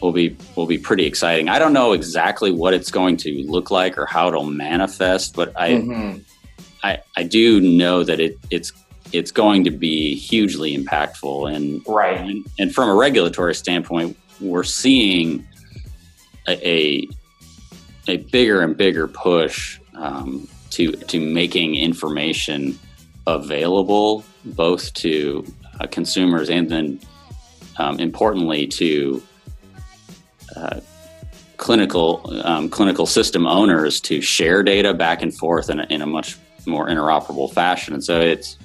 will 0.00 0.12
be 0.12 0.36
will 0.56 0.66
be 0.66 0.78
pretty 0.78 1.04
exciting. 1.06 1.48
I 1.48 1.58
don't 1.58 1.72
know 1.72 1.92
exactly 1.92 2.52
what 2.52 2.72
it's 2.72 2.90
going 2.90 3.16
to 3.18 3.44
look 3.48 3.70
like 3.70 3.98
or 3.98 4.06
how 4.06 4.28
it'll 4.28 4.44
manifest, 4.44 5.34
but 5.34 5.52
I 5.60 5.70
mm-hmm. 5.72 6.18
I, 6.84 7.00
I 7.16 7.24
do 7.24 7.60
know 7.60 8.04
that 8.04 8.20
it 8.20 8.38
it's 8.50 8.72
it's 9.12 9.32
going 9.32 9.64
to 9.64 9.70
be 9.70 10.14
hugely 10.14 10.76
impactful. 10.76 11.54
And 11.54 11.82
right, 11.86 12.20
and, 12.20 12.46
and 12.58 12.74
from 12.74 12.88
a 12.88 12.94
regulatory 12.94 13.54
standpoint, 13.54 14.16
we're 14.40 14.64
seeing 14.64 15.46
a 16.46 16.68
a, 16.68 17.08
a 18.06 18.16
bigger 18.18 18.62
and 18.62 18.76
bigger 18.76 19.08
push 19.08 19.80
um, 19.94 20.48
to 20.70 20.92
to 20.92 21.20
making 21.20 21.74
information 21.76 22.78
available 23.26 24.24
both 24.44 24.92
to 24.94 25.44
uh, 25.80 25.86
consumers 25.86 26.48
and 26.50 26.70
then 26.70 27.00
um, 27.78 28.00
importantly 28.00 28.66
to 28.66 29.22
uh, 30.56 30.80
clinical 31.58 32.22
um, 32.44 32.68
clinical 32.68 33.04
system 33.06 33.46
owners 33.46 34.00
to 34.00 34.20
share 34.20 34.62
data 34.62 34.94
back 34.94 35.22
and 35.22 35.36
forth 35.36 35.68
in 35.68 35.80
a, 35.80 35.86
in 35.90 36.00
a 36.02 36.06
much 36.06 36.38
more 36.66 36.88
interoperable 36.88 37.52
fashion. 37.52 37.94
And 37.94 38.02
so 38.02 38.20
it's 38.20 38.56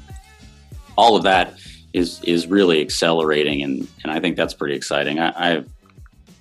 all 0.97 1.15
of 1.15 1.23
that 1.23 1.55
is 1.93 2.21
is 2.23 2.47
really 2.47 2.81
accelerating, 2.81 3.61
and 3.61 3.87
and 4.03 4.11
I 4.11 4.19
think 4.19 4.35
that's 4.35 4.53
pretty 4.53 4.75
exciting. 4.75 5.19
I, 5.19 5.29
I, 5.29 5.57
I 5.57 5.63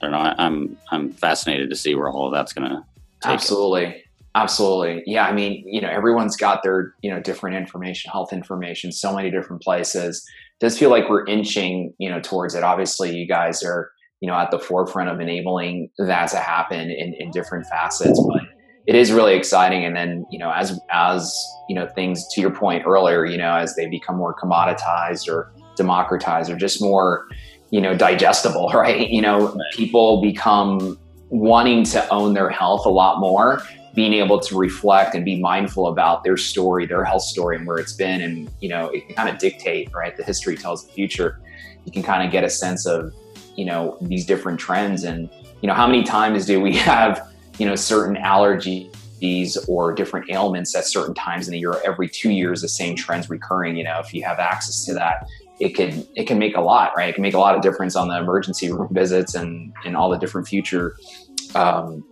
don't 0.01 0.12
know. 0.12 0.35
I'm 0.38 0.77
I'm 0.90 1.12
fascinated 1.12 1.70
to 1.70 1.77
see 1.77 1.94
where 1.94 2.11
all 2.11 2.27
of 2.27 2.33
that's 2.33 2.53
going 2.53 2.70
to. 2.70 2.85
Absolutely. 3.25 4.01
Absolutely. 4.35 5.03
Yeah. 5.07 5.27
I 5.27 5.33
mean, 5.33 5.62
you 5.66 5.81
know, 5.81 5.90
everyone's 5.90 6.37
got 6.37 6.62
their, 6.62 6.95
you 7.03 7.11
know, 7.11 7.21
different 7.21 7.57
information, 7.57 8.11
health 8.11 8.33
information, 8.33 8.90
so 8.90 9.14
many 9.14 9.31
different 9.31 9.62
places, 9.62 10.27
does 10.59 10.79
feel 10.79 10.88
like 10.88 11.09
we're 11.11 11.27
inching, 11.27 11.92
you 11.99 12.09
know, 12.09 12.21
towards 12.21 12.55
it. 12.55 12.62
Obviously, 12.62 13.14
you 13.14 13.27
guys 13.27 13.62
are, 13.62 13.90
you 14.21 14.29
know, 14.29 14.35
at 14.35 14.51
the 14.51 14.59
forefront 14.59 15.11
of 15.11 15.21
enabling 15.21 15.90
that 15.99 16.29
to 16.31 16.38
happen 16.38 16.90
in, 16.90 17.14
in 17.18 17.31
different 17.31 17.66
facets, 17.66 18.18
but 18.27 18.42
it 18.87 18.95
is 18.95 19.12
really 19.12 19.35
exciting. 19.35 19.85
And 19.85 19.95
then, 19.95 20.25
you 20.31 20.38
know, 20.38 20.51
as 20.51 20.81
as 20.90 21.35
you 21.68 21.75
know, 21.75 21.87
things 21.88 22.27
to 22.29 22.40
your 22.40 22.51
point 22.51 22.85
earlier, 22.87 23.27
you 23.27 23.37
know, 23.37 23.55
as 23.55 23.75
they 23.75 23.87
become 23.87 24.16
more 24.16 24.35
commoditized 24.35 25.29
or 25.29 25.53
democratized 25.77 26.51
or 26.51 26.57
just 26.57 26.81
more, 26.81 27.27
you 27.71 27.81
know, 27.81 27.95
digestible, 27.95 28.68
right? 28.75 29.11
You 29.11 29.21
know, 29.21 29.59
people 29.75 30.23
become 30.23 30.99
wanting 31.29 31.85
to 31.85 32.09
own 32.09 32.35
their 32.35 32.51
health 32.51 32.87
a 32.87 32.90
lot 32.90 33.18
more 33.18 33.62
being 33.94 34.14
able 34.14 34.40
to 34.40 34.57
reflect 34.57 35.14
and 35.14 35.24
be 35.24 35.40
mindful 35.40 35.88
about 35.88 36.24
their 36.24 36.37
story, 36.37 36.87
their 36.87 37.05
health 37.05 37.22
story, 37.22 37.57
and 37.57 37.66
where 37.66 37.76
it's 37.76 37.92
been, 37.92 38.22
and 38.22 38.50
you 38.61 38.68
know, 38.68 38.88
it 38.88 39.07
can 39.07 39.14
kind 39.14 39.28
of 39.28 39.38
dictate, 39.38 39.92
right? 39.92 40.16
The 40.16 40.24
history 40.24 40.57
tells 40.57 40.87
the 40.87 40.92
future. 40.92 41.40
You 41.85 41.92
can 41.92 42.02
kind 42.02 42.24
of 42.24 42.33
get 42.33 42.44
a 42.44 42.50
sense 42.50 42.87
of, 42.87 43.12
you 43.57 43.64
know, 43.64 43.98
these 44.00 44.24
different 44.24 44.59
trends, 44.59 45.05
and 45.05 45.28
you 45.61 45.66
know, 45.66 45.74
how 45.74 45.87
many 45.87 46.02
times 46.02 46.46
do 46.46 46.61
we 46.61 46.74
have, 46.76 47.33
you 47.59 47.66
know, 47.66 47.74
certain 47.74 48.16
allergies 48.16 48.88
or 49.68 49.92
different 49.92 50.28
ailments 50.31 50.74
at 50.74 50.87
certain 50.87 51.14
times 51.14 51.46
in 51.46 51.52
the 51.52 51.59
year? 51.59 51.74
Every 51.85 52.09
two 52.09 52.31
years, 52.31 52.62
the 52.62 52.68
same 52.68 52.96
trends 52.96 53.28
recurring. 53.28 53.76
You 53.76 53.85
know, 53.85 53.98
if 53.98 54.14
you 54.14 54.22
have 54.24 54.38
access 54.38 54.87
to 54.87 54.94
that, 54.94 55.26
it 55.61 55.74
can 55.74 56.07
it 56.16 56.26
can 56.26 56.38
make 56.38 56.57
a 56.57 56.62
lot, 56.62 56.92
right? 56.96 57.11
It 57.11 57.14
can 57.14 57.22
make 57.22 57.35
a 57.35 57.38
lot 57.38 57.55
of 57.55 57.61
difference 57.61 57.94
on 57.94 58.09
the 58.09 58.16
emergency 58.16 58.72
room 58.72 58.88
visits 58.92 59.35
and 59.35 59.74
and 59.85 59.98
all 59.98 60.09
the 60.09 60.18
different 60.18 60.48
future. 60.48 60.96
Um, 61.55 62.05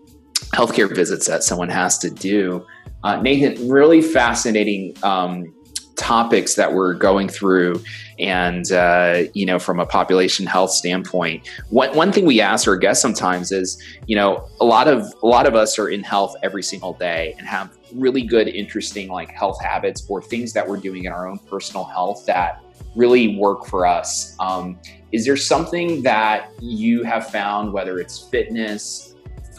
healthcare 0.52 0.92
visits 0.94 1.26
that 1.26 1.42
someone 1.42 1.68
has 1.68 1.98
to 1.98 2.10
do. 2.10 2.66
Uh, 3.02 3.20
Nathan, 3.20 3.68
really 3.68 4.02
fascinating 4.02 4.94
um, 5.02 5.54
topics 5.96 6.54
that 6.54 6.72
we're 6.72 6.94
going 6.94 7.28
through, 7.28 7.82
and 8.18 8.70
uh, 8.72 9.22
you 9.32 9.46
know, 9.46 9.58
from 9.58 9.80
a 9.80 9.86
population 9.86 10.46
health 10.46 10.70
standpoint, 10.70 11.48
one 11.70 11.94
one 11.96 12.12
thing 12.12 12.26
we 12.26 12.40
ask 12.40 12.68
our 12.68 12.76
guests 12.76 13.00
sometimes 13.00 13.52
is, 13.52 13.82
you 14.06 14.16
know, 14.16 14.46
a 14.60 14.64
lot 14.64 14.88
of 14.88 15.12
a 15.22 15.26
lot 15.26 15.46
of 15.46 15.54
us 15.54 15.78
are 15.78 15.88
in 15.88 16.02
health 16.02 16.34
every 16.42 16.62
single 16.62 16.92
day 16.94 17.34
and 17.38 17.46
have 17.46 17.76
really 17.94 18.22
good, 18.22 18.48
interesting 18.48 19.08
like 19.08 19.30
health 19.30 19.60
habits 19.62 20.04
or 20.08 20.22
things 20.22 20.52
that 20.52 20.66
we're 20.68 20.76
doing 20.76 21.04
in 21.04 21.12
our 21.12 21.26
own 21.26 21.38
personal 21.38 21.84
health 21.84 22.26
that 22.26 22.62
really 22.94 23.36
work 23.36 23.66
for 23.66 23.86
us. 23.86 24.36
Um, 24.40 24.78
is 25.12 25.24
there 25.24 25.36
something 25.36 26.02
that 26.02 26.50
you 26.60 27.02
have 27.02 27.30
found, 27.30 27.72
whether 27.72 27.98
it's 27.98 28.18
fitness, 28.18 29.09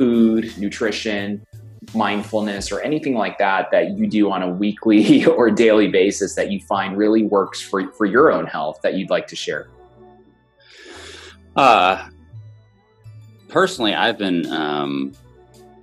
food, 0.02 0.52
nutrition, 0.58 1.46
mindfulness, 1.94 2.72
or 2.72 2.82
anything 2.82 3.14
like 3.14 3.38
that 3.38 3.70
that 3.70 3.92
you 3.92 4.08
do 4.08 4.32
on 4.32 4.42
a 4.42 4.50
weekly 4.50 5.24
or 5.38 5.52
daily 5.52 5.90
basis 5.90 6.34
that 6.34 6.52
you 6.52 6.60
find 6.62 6.98
really 6.98 7.24
works 7.24 7.62
for, 7.62 7.94
for 7.94 8.08
your 8.08 8.32
own 8.32 8.48
health 8.48 8.80
that 8.82 8.96
you'd 8.96 9.12
like 9.12 9.28
to 9.28 9.36
share? 9.36 9.68
Uh, 11.56 12.10
personally, 13.48 13.94
I've 13.94 14.18
been, 14.18 14.52
um, 14.52 15.12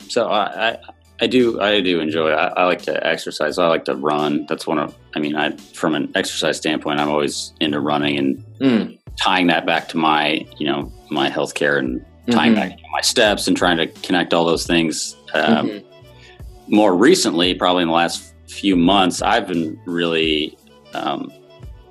so 0.08 0.26
I, 0.26 0.70
I, 0.70 0.78
I 1.20 1.26
do, 1.28 1.60
I 1.60 1.80
do 1.80 2.00
enjoy, 2.00 2.30
I, 2.30 2.48
I 2.48 2.64
like 2.64 2.82
to 2.82 3.06
exercise. 3.06 3.56
I 3.56 3.68
like 3.68 3.84
to 3.84 3.94
run. 3.94 4.46
That's 4.48 4.66
one 4.66 4.80
of, 4.80 4.96
I 5.14 5.20
mean, 5.20 5.36
I, 5.36 5.56
from 5.74 5.94
an 5.94 6.10
exercise 6.16 6.56
standpoint, 6.56 6.98
I'm 6.98 7.08
always 7.08 7.52
into 7.60 7.78
running 7.78 8.18
and 8.18 8.44
mm. 8.60 8.98
tying 9.14 9.46
that 9.46 9.64
back 9.64 9.88
to 9.90 9.96
my, 9.96 10.44
you 10.56 10.66
know, 10.66 10.92
my 11.08 11.30
healthcare 11.30 11.78
and 11.78 12.04
tying 12.30 12.54
mm-hmm. 12.54 12.68
back 12.70 12.78
my 12.98 13.00
steps 13.02 13.46
and 13.46 13.56
trying 13.56 13.76
to 13.76 13.86
connect 14.02 14.34
all 14.34 14.44
those 14.44 14.66
things. 14.66 15.16
Um, 15.34 15.68
mm-hmm. 15.68 16.74
More 16.74 16.96
recently, 16.96 17.54
probably 17.54 17.82
in 17.82 17.88
the 17.88 17.94
last 17.94 18.34
few 18.48 18.76
months, 18.76 19.22
I've 19.22 19.46
been 19.46 19.80
really 19.86 20.58
um, 20.94 21.32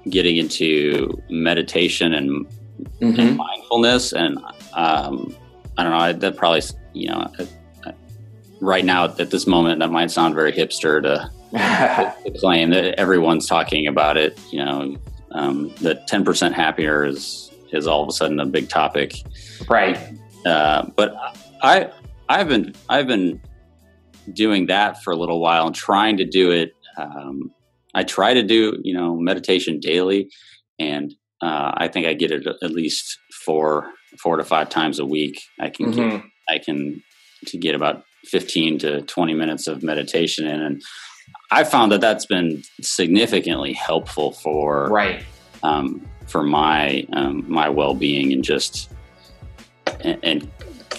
getting 0.09 0.37
into 0.37 1.21
meditation 1.29 2.13
and, 2.13 2.45
mm-hmm. 3.01 3.19
and 3.19 3.37
mindfulness. 3.37 4.13
And 4.13 4.37
um, 4.73 5.35
I 5.77 5.83
don't 5.83 5.91
know, 5.91 5.97
I, 5.97 6.11
that 6.11 6.35
probably, 6.35 6.61
you 6.93 7.09
know, 7.09 7.31
right 8.59 8.83
now 8.83 9.05
at 9.05 9.29
this 9.29 9.47
moment, 9.47 9.79
that 9.79 9.91
might 9.91 10.11
sound 10.11 10.35
very 10.35 10.51
hipster 10.51 11.01
to, 11.01 11.31
to 12.25 12.39
claim 12.39 12.71
that 12.71 12.99
everyone's 12.99 13.47
talking 13.47 13.87
about 13.87 14.17
it. 14.17 14.37
You 14.51 14.65
know, 14.65 14.97
um, 15.31 15.73
that 15.81 16.07
10% 16.09 16.51
happier 16.53 17.05
is, 17.05 17.51
is 17.71 17.87
all 17.87 18.03
of 18.03 18.09
a 18.09 18.11
sudden 18.11 18.39
a 18.39 18.45
big 18.45 18.69
topic. 18.69 19.15
Right. 19.69 19.97
Uh, 20.47 20.89
but 20.95 21.13
I 21.61 21.91
I've 22.29 22.47
been 22.47 22.73
I've 22.89 23.07
been 23.07 23.41
doing 24.33 24.67
that 24.67 25.03
for 25.03 25.11
a 25.11 25.15
little 25.15 25.39
while 25.41 25.67
and 25.67 25.75
trying 25.75 26.17
to 26.17 26.25
do 26.25 26.51
it. 26.51 26.71
Um, 26.97 27.51
I 27.93 28.03
try 28.03 28.33
to 28.33 28.43
do 28.43 28.79
you 28.83 28.93
know 28.93 29.15
meditation 29.15 29.79
daily, 29.79 30.29
and 30.79 31.13
uh, 31.41 31.71
I 31.75 31.87
think 31.87 32.07
I 32.07 32.13
get 32.13 32.31
it 32.31 32.47
at 32.47 32.71
least 32.71 33.17
four 33.45 33.91
four 34.21 34.37
to 34.37 34.43
five 34.43 34.69
times 34.69 34.99
a 34.99 35.05
week. 35.05 35.41
I 35.59 35.69
can 35.69 35.91
mm-hmm. 35.91 36.09
get, 36.17 36.23
I 36.49 36.57
can 36.59 37.03
to 37.47 37.57
get 37.57 37.75
about 37.75 38.03
fifteen 38.25 38.79
to 38.79 39.01
twenty 39.03 39.33
minutes 39.33 39.67
of 39.67 39.83
meditation 39.83 40.47
in, 40.47 40.61
and 40.61 40.81
I 41.51 41.63
found 41.63 41.91
that 41.91 42.01
that's 42.01 42.25
been 42.25 42.63
significantly 42.81 43.73
helpful 43.73 44.31
for 44.31 44.89
right 44.89 45.23
um, 45.63 46.07
for 46.27 46.43
my 46.43 47.05
um, 47.13 47.45
my 47.47 47.69
well 47.69 47.93
being 47.93 48.33
and 48.33 48.43
just 48.43 48.91
and, 50.01 50.19
and 50.23 50.51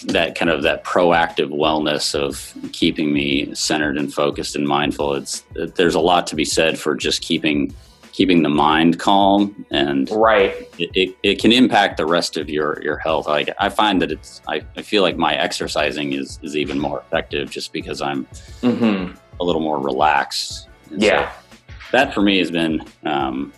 that 0.05 0.37
kind 0.37 0.51
of 0.51 0.63
that 0.63 0.85
proactive 0.85 1.51
wellness 1.51 2.15
of 2.15 2.55
keeping 2.73 3.13
me 3.13 3.53
centered 3.55 3.99
and 3.99 4.15
focused 4.15 4.55
and 4.55 4.67
mindful 4.67 5.15
it's 5.15 5.45
there's 5.75 5.97
a 5.97 6.01
lot 6.01 6.27
to 6.27 6.37
be 6.37 6.45
said 6.45 6.79
for 6.79 6.95
just 6.95 7.21
keeping 7.21 7.75
keeping 8.19 8.43
the 8.43 8.49
mind 8.49 8.99
calm 8.99 9.65
and 9.71 10.11
right. 10.11 10.69
it, 10.77 10.91
it, 10.95 11.17
it, 11.23 11.41
can 11.41 11.53
impact 11.53 11.97
the 11.97 12.05
rest 12.05 12.37
of 12.37 12.51
your 12.51 12.83
your 12.83 12.97
health. 12.99 13.29
Like 13.29 13.49
i 13.61 13.69
find 13.69 14.03
that 14.03 14.11
it's 14.11 14.43
i, 14.49 14.61
I 14.77 14.83
feel 14.83 15.03
like 15.03 15.17
my 15.17 15.37
exercising 15.37 16.13
is 16.15 16.41
is 16.43 16.57
even 16.57 16.81
more 16.81 16.99
effective 16.99 17.49
just 17.49 17.73
because 17.73 18.03
i'm 18.03 18.25
mm-hmm. 18.61 19.15
a 19.41 19.45
little 19.45 19.61
more 19.61 19.79
relaxed. 19.79 20.69
And 20.91 21.01
yeah. 21.01 21.31
so 21.31 21.69
that 21.93 22.13
for 22.13 22.23
me 22.23 22.39
has 22.39 22.51
been 22.51 22.85
um, 23.05 23.53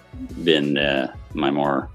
been 0.45 0.77
uh, 0.77 1.15
my 1.33 1.51
more 1.51 1.89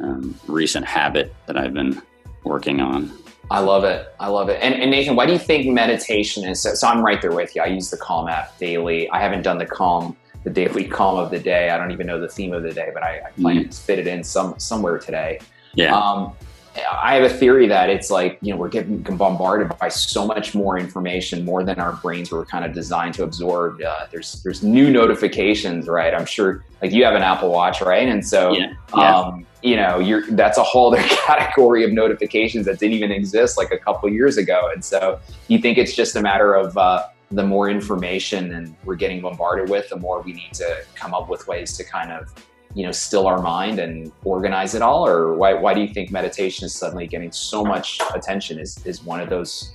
um, 0.00 0.34
recent 0.48 0.86
habit 0.86 1.34
that 1.46 1.58
i've 1.58 1.74
been 1.74 2.00
working 2.44 2.80
on. 2.80 3.12
I 3.50 3.60
love 3.60 3.84
it. 3.84 4.14
I 4.18 4.28
love 4.28 4.48
it. 4.48 4.58
And, 4.62 4.74
and, 4.74 4.90
Nathan, 4.90 5.16
why 5.16 5.26
do 5.26 5.32
you 5.32 5.38
think 5.38 5.66
meditation 5.66 6.44
is 6.44 6.62
so, 6.62 6.74
so? 6.74 6.88
I'm 6.88 7.04
right 7.04 7.20
there 7.20 7.32
with 7.32 7.54
you. 7.54 7.62
I 7.62 7.66
use 7.66 7.90
the 7.90 7.96
Calm 7.96 8.28
app 8.28 8.58
daily. 8.58 9.08
I 9.10 9.20
haven't 9.20 9.42
done 9.42 9.58
the 9.58 9.66
Calm, 9.66 10.16
the 10.44 10.50
daily 10.50 10.84
Calm 10.88 11.18
of 11.18 11.30
the 11.30 11.38
day. 11.38 11.70
I 11.70 11.76
don't 11.76 11.90
even 11.90 12.06
know 12.06 12.18
the 12.18 12.28
theme 12.28 12.54
of 12.54 12.62
the 12.62 12.72
day, 12.72 12.90
but 12.94 13.02
I, 13.02 13.20
I 13.26 13.30
plan 13.32 13.64
mm. 13.64 13.70
to 13.70 13.76
fit 13.76 13.98
it 13.98 14.06
in 14.06 14.24
some 14.24 14.58
somewhere 14.58 14.98
today. 14.98 15.40
Yeah. 15.74 15.94
Um, 15.94 16.32
I 16.76 17.14
have 17.14 17.24
a 17.24 17.32
theory 17.32 17.68
that 17.68 17.88
it's 17.88 18.10
like, 18.10 18.38
you 18.40 18.52
know, 18.52 18.58
we're 18.58 18.68
getting 18.68 19.00
bombarded 19.02 19.76
by 19.78 19.88
so 19.88 20.26
much 20.26 20.54
more 20.54 20.76
information, 20.78 21.44
more 21.44 21.62
than 21.62 21.78
our 21.78 21.92
brains 21.92 22.32
were 22.32 22.44
kind 22.44 22.64
of 22.64 22.72
designed 22.72 23.14
to 23.14 23.22
absorb. 23.22 23.80
Uh, 23.80 24.06
there's 24.10 24.42
there's 24.42 24.62
new 24.62 24.90
notifications, 24.90 25.86
right? 25.86 26.12
I'm 26.12 26.26
sure, 26.26 26.64
like 26.82 26.90
you 26.92 27.04
have 27.04 27.14
an 27.14 27.22
Apple 27.22 27.50
Watch, 27.50 27.80
right? 27.80 28.08
And 28.08 28.26
so, 28.26 28.52
yeah. 28.52 28.72
Yeah. 28.96 29.16
Um, 29.16 29.46
you 29.62 29.76
know, 29.76 29.98
you're 29.98 30.26
that's 30.32 30.58
a 30.58 30.64
whole 30.64 30.88
other 30.94 31.02
category 31.08 31.84
of 31.84 31.92
notifications 31.92 32.66
that 32.66 32.80
didn't 32.80 32.94
even 32.94 33.12
exist 33.12 33.56
like 33.56 33.70
a 33.70 33.78
couple 33.78 34.08
years 34.10 34.36
ago. 34.36 34.70
And 34.72 34.84
so, 34.84 35.20
you 35.48 35.58
think 35.58 35.78
it's 35.78 35.94
just 35.94 36.16
a 36.16 36.22
matter 36.22 36.54
of 36.54 36.76
uh, 36.76 37.04
the 37.30 37.44
more 37.44 37.70
information 37.70 38.52
and 38.52 38.74
we're 38.84 38.96
getting 38.96 39.20
bombarded 39.20 39.68
with, 39.68 39.88
the 39.88 39.96
more 39.96 40.22
we 40.22 40.32
need 40.32 40.54
to 40.54 40.84
come 40.94 41.14
up 41.14 41.28
with 41.28 41.46
ways 41.46 41.76
to 41.76 41.84
kind 41.84 42.10
of 42.10 42.34
you 42.74 42.84
know 42.84 42.92
still 42.92 43.26
our 43.26 43.40
mind 43.40 43.78
and 43.78 44.12
organize 44.24 44.74
it 44.74 44.82
all 44.82 45.06
or 45.06 45.34
why, 45.34 45.54
why 45.54 45.72
do 45.72 45.80
you 45.80 45.88
think 45.88 46.10
meditation 46.10 46.66
is 46.66 46.74
suddenly 46.74 47.06
getting 47.06 47.30
so 47.32 47.64
much 47.64 48.00
attention 48.14 48.58
is 48.58 48.84
is 48.84 49.02
one 49.02 49.20
of 49.20 49.28
those 49.30 49.74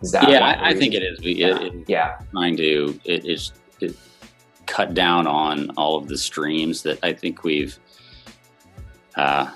is 0.00 0.12
that 0.12 0.28
yeah 0.28 0.44
I, 0.44 0.70
I, 0.70 0.74
think 0.74 0.94
it 0.94 1.02
is 1.02 1.20
we 1.20 1.34
yeah, 1.34 1.56
it, 1.56 1.74
it, 1.74 1.84
yeah. 1.88 2.18
trying 2.30 2.56
to 2.56 2.98
it 3.04 3.24
is 3.24 3.52
it 3.80 3.96
cut 4.66 4.94
down 4.94 5.26
on 5.26 5.70
all 5.70 5.96
of 5.96 6.08
the 6.08 6.16
streams 6.16 6.82
that 6.82 6.98
i 7.02 7.12
think 7.12 7.42
we've 7.42 7.78
uh 9.16 9.50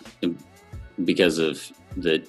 because 1.05 1.39
of 1.39 1.71
the 1.97 2.23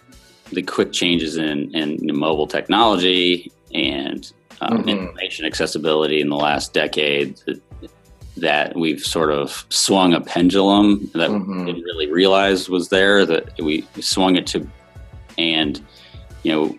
the 0.52 0.62
quick 0.62 0.92
changes 0.92 1.38
in 1.38 1.74
in 1.76 2.00
mobile 2.16 2.48
technology 2.48 3.52
and 3.74 4.34
um, 4.62 4.78
mm-hmm. 4.78 4.90
information 4.90 5.46
accessibility 5.46 6.22
in 6.22 6.30
the 6.30 6.36
last 6.36 6.74
decade 6.74 7.40
that 8.38 8.76
we've 8.76 9.02
sort 9.02 9.32
of 9.32 9.66
swung 9.70 10.14
a 10.14 10.22
pendulum 10.22 11.10
that 11.14 11.30
mm-hmm. 11.30 11.66
we 11.66 11.74
didn't 11.74 11.84
really 11.84 12.12
realize 12.12 12.70
was 12.70 12.90
there 12.90 13.26
that 13.26 13.58
we 13.60 13.86
swung 14.00 14.36
it 14.36 14.48
to 14.48 14.68
and 15.38 15.84
you 16.44 16.52
know 16.52 16.78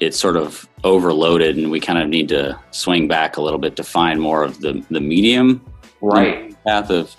it's 0.00 0.18
sort 0.18 0.36
of 0.36 0.68
overloaded 0.84 1.56
and 1.56 1.70
we 1.70 1.80
kind 1.80 1.98
of 1.98 2.08
need 2.08 2.28
to 2.28 2.58
swing 2.70 3.08
back 3.08 3.36
a 3.36 3.42
little 3.42 3.58
bit 3.58 3.76
to 3.76 3.82
find 3.82 4.20
more 4.20 4.44
of 4.44 4.60
the 4.60 4.84
the 4.90 5.00
medium 5.00 5.64
right 6.02 6.62
path 6.64 6.90
of 6.90 7.16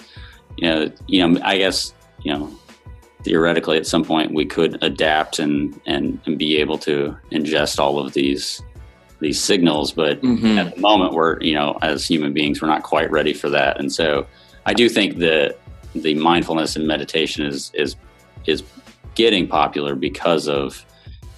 you 0.58 0.68
know 0.68 0.92
you 1.08 1.28
know 1.28 1.42
i 1.44 1.58
guess 1.58 1.94
you 2.24 2.32
know 2.32 2.52
theoretically 3.24 3.78
at 3.78 3.88
some 3.88 4.04
point 4.04 4.34
we 4.34 4.46
could 4.46 4.82
adapt 4.84 5.40
and 5.40 5.80
and, 5.86 6.20
and 6.26 6.38
be 6.38 6.58
able 6.58 6.78
to 6.78 7.18
ingest 7.32 7.80
all 7.80 8.00
of 8.00 8.14
these 8.14 8.62
these 9.20 9.42
signals 9.42 9.92
but 9.92 10.22
mm-hmm. 10.22 10.58
at 10.58 10.76
the 10.76 10.82
moment 10.82 11.14
we're 11.14 11.42
you 11.42 11.54
know 11.54 11.78
as 11.82 12.06
human 12.06 12.34
beings 12.34 12.62
we're 12.62 12.68
not 12.68 12.84
quite 12.84 13.10
ready 13.12 13.34
for 13.34 13.50
that. 13.50 13.80
And 13.80 13.92
so 13.92 14.26
i 14.66 14.74
do 14.74 14.90
think 14.90 15.18
that 15.18 15.58
the 15.96 16.14
mindfulness 16.16 16.76
and 16.76 16.88
meditation 16.88 17.46
is 17.46 17.72
is 17.74 17.96
is 18.46 18.64
getting 19.16 19.48
popular 19.48 19.96
because 19.96 20.48
of 20.48 20.86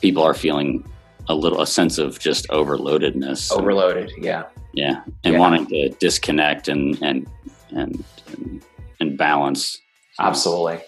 people 0.02 0.24
are 0.24 0.34
feeling 0.34 0.84
a 1.28 1.36
little 1.36 1.62
a 1.62 1.68
sense 1.68 1.98
of 1.98 2.20
just 2.20 2.48
overloadedness. 2.50 3.52
Overloaded 3.52 4.12
yeah. 4.20 4.44
Yeah 4.74 5.04
and 5.24 5.34
yeah. 5.34 5.40
wanting 5.40 5.68
to 5.68 5.90
disconnect 6.00 6.68
and 6.68 7.02
and 7.02 7.28
and 7.70 8.04
and, 8.34 8.62
and 9.00 9.18
balance. 9.18 9.80
Absolutely 10.20 10.82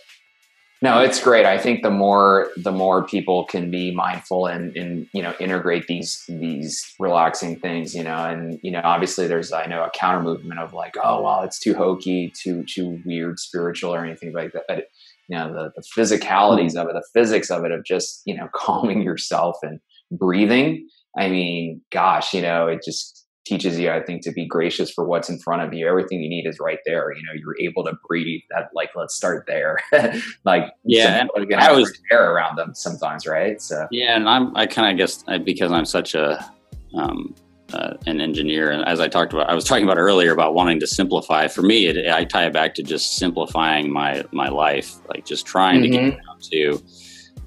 no, 0.83 0.99
it's 0.99 1.21
great. 1.21 1.45
I 1.45 1.59
think 1.59 1.83
the 1.83 1.91
more 1.91 2.49
the 2.57 2.71
more 2.71 3.05
people 3.05 3.45
can 3.45 3.69
be 3.69 3.93
mindful 3.93 4.47
and, 4.47 4.75
and 4.75 5.07
you 5.13 5.21
know 5.21 5.35
integrate 5.39 5.85
these 5.85 6.23
these 6.27 6.95
relaxing 6.99 7.59
things, 7.59 7.93
you 7.93 8.03
know, 8.03 8.15
and 8.15 8.59
you 8.63 8.71
know 8.71 8.81
obviously 8.83 9.27
there's 9.27 9.51
I 9.51 9.67
know 9.67 9.83
a 9.83 9.91
counter 9.91 10.23
movement 10.23 10.59
of 10.59 10.73
like 10.73 10.95
oh 11.03 11.21
well 11.21 11.43
it's 11.43 11.59
too 11.59 11.75
hokey, 11.75 12.33
too 12.35 12.63
too 12.63 12.99
weird, 13.05 13.39
spiritual 13.39 13.93
or 13.93 14.03
anything 14.03 14.33
like 14.33 14.53
that. 14.53 14.63
But 14.67 14.85
you 15.27 15.37
know 15.37 15.53
the 15.53 15.71
the 15.75 15.83
physicalities 15.95 16.75
of 16.75 16.87
it, 16.87 16.93
the 16.93 17.05
physics 17.13 17.51
of 17.51 17.63
it 17.63 17.71
of 17.71 17.85
just 17.85 18.23
you 18.25 18.35
know 18.35 18.49
calming 18.55 19.03
yourself 19.03 19.57
and 19.61 19.79
breathing. 20.11 20.87
I 21.15 21.29
mean, 21.29 21.81
gosh, 21.91 22.33
you 22.33 22.41
know, 22.41 22.67
it 22.67 22.81
just 22.83 23.20
teaches 23.51 23.77
you, 23.77 23.91
I 23.91 24.01
think, 24.01 24.21
to 24.23 24.31
be 24.31 24.45
gracious 24.45 24.89
for 24.91 25.03
what's 25.03 25.29
in 25.29 25.37
front 25.37 25.61
of 25.61 25.73
you. 25.73 25.85
Everything 25.87 26.21
you 26.21 26.29
need 26.29 26.47
is 26.47 26.57
right 26.59 26.79
there. 26.85 27.13
You 27.13 27.21
know, 27.23 27.33
you're 27.33 27.59
able 27.59 27.83
to 27.83 27.93
breathe. 28.07 28.41
That 28.49 28.69
like, 28.73 28.91
let's 28.95 29.13
start 29.13 29.45
there. 29.45 29.77
like, 30.45 30.71
yeah, 30.85 31.27
I 31.57 31.71
was 31.73 31.91
air 32.11 32.31
around 32.33 32.55
them 32.55 32.73
sometimes, 32.73 33.27
right? 33.27 33.61
So 33.61 33.87
yeah, 33.91 34.15
and 34.15 34.29
I'm 34.29 34.55
I 34.55 34.65
kind 34.67 34.89
of 34.89 34.97
guess 34.97 35.23
because 35.43 35.71
I'm 35.71 35.85
such 35.85 36.15
a 36.15 36.49
um, 36.95 37.35
uh, 37.73 37.95
an 38.07 38.21
engineer, 38.21 38.71
and 38.71 38.87
as 38.87 39.01
I 39.01 39.09
talked 39.09 39.33
about, 39.33 39.49
I 39.49 39.53
was 39.53 39.65
talking 39.65 39.83
about 39.83 39.97
earlier 39.97 40.31
about 40.31 40.53
wanting 40.53 40.79
to 40.79 40.87
simplify. 40.87 41.49
For 41.49 41.61
me, 41.61 41.87
it, 41.87 42.09
I 42.09 42.23
tie 42.23 42.45
it 42.45 42.53
back 42.53 42.73
to 42.75 42.83
just 42.83 43.17
simplifying 43.17 43.91
my 43.91 44.23
my 44.31 44.47
life, 44.47 44.95
like 45.09 45.25
just 45.25 45.45
trying 45.45 45.81
mm-hmm. 45.81 45.91
to 45.93 46.11
get 46.11 46.25
down 46.25 46.39
to 46.51 46.83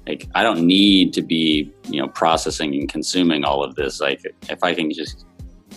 like 0.07 0.27
I 0.35 0.43
don't 0.43 0.67
need 0.67 1.13
to 1.13 1.23
be 1.23 1.73
you 1.89 1.99
know 1.99 2.09
processing 2.09 2.75
and 2.75 2.87
consuming 2.87 3.43
all 3.43 3.63
of 3.63 3.73
this. 3.73 3.99
Like 3.99 4.21
if 4.49 4.63
I 4.63 4.75
can 4.75 4.91
just 4.91 5.25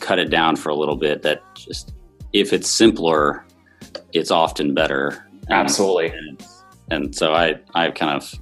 cut 0.00 0.18
it 0.18 0.30
down 0.30 0.56
for 0.56 0.70
a 0.70 0.74
little 0.74 0.96
bit 0.96 1.22
that 1.22 1.42
just 1.54 1.92
if 2.32 2.52
it's 2.52 2.70
simpler 2.70 3.44
it's 4.12 4.30
often 4.30 4.74
better. 4.74 5.24
Absolutely. 5.50 6.08
and, 6.08 6.46
and, 6.90 7.14
so 7.14 7.32
i 7.32 7.54
i 7.74 7.90
kind 7.90 8.16
of 8.16 8.34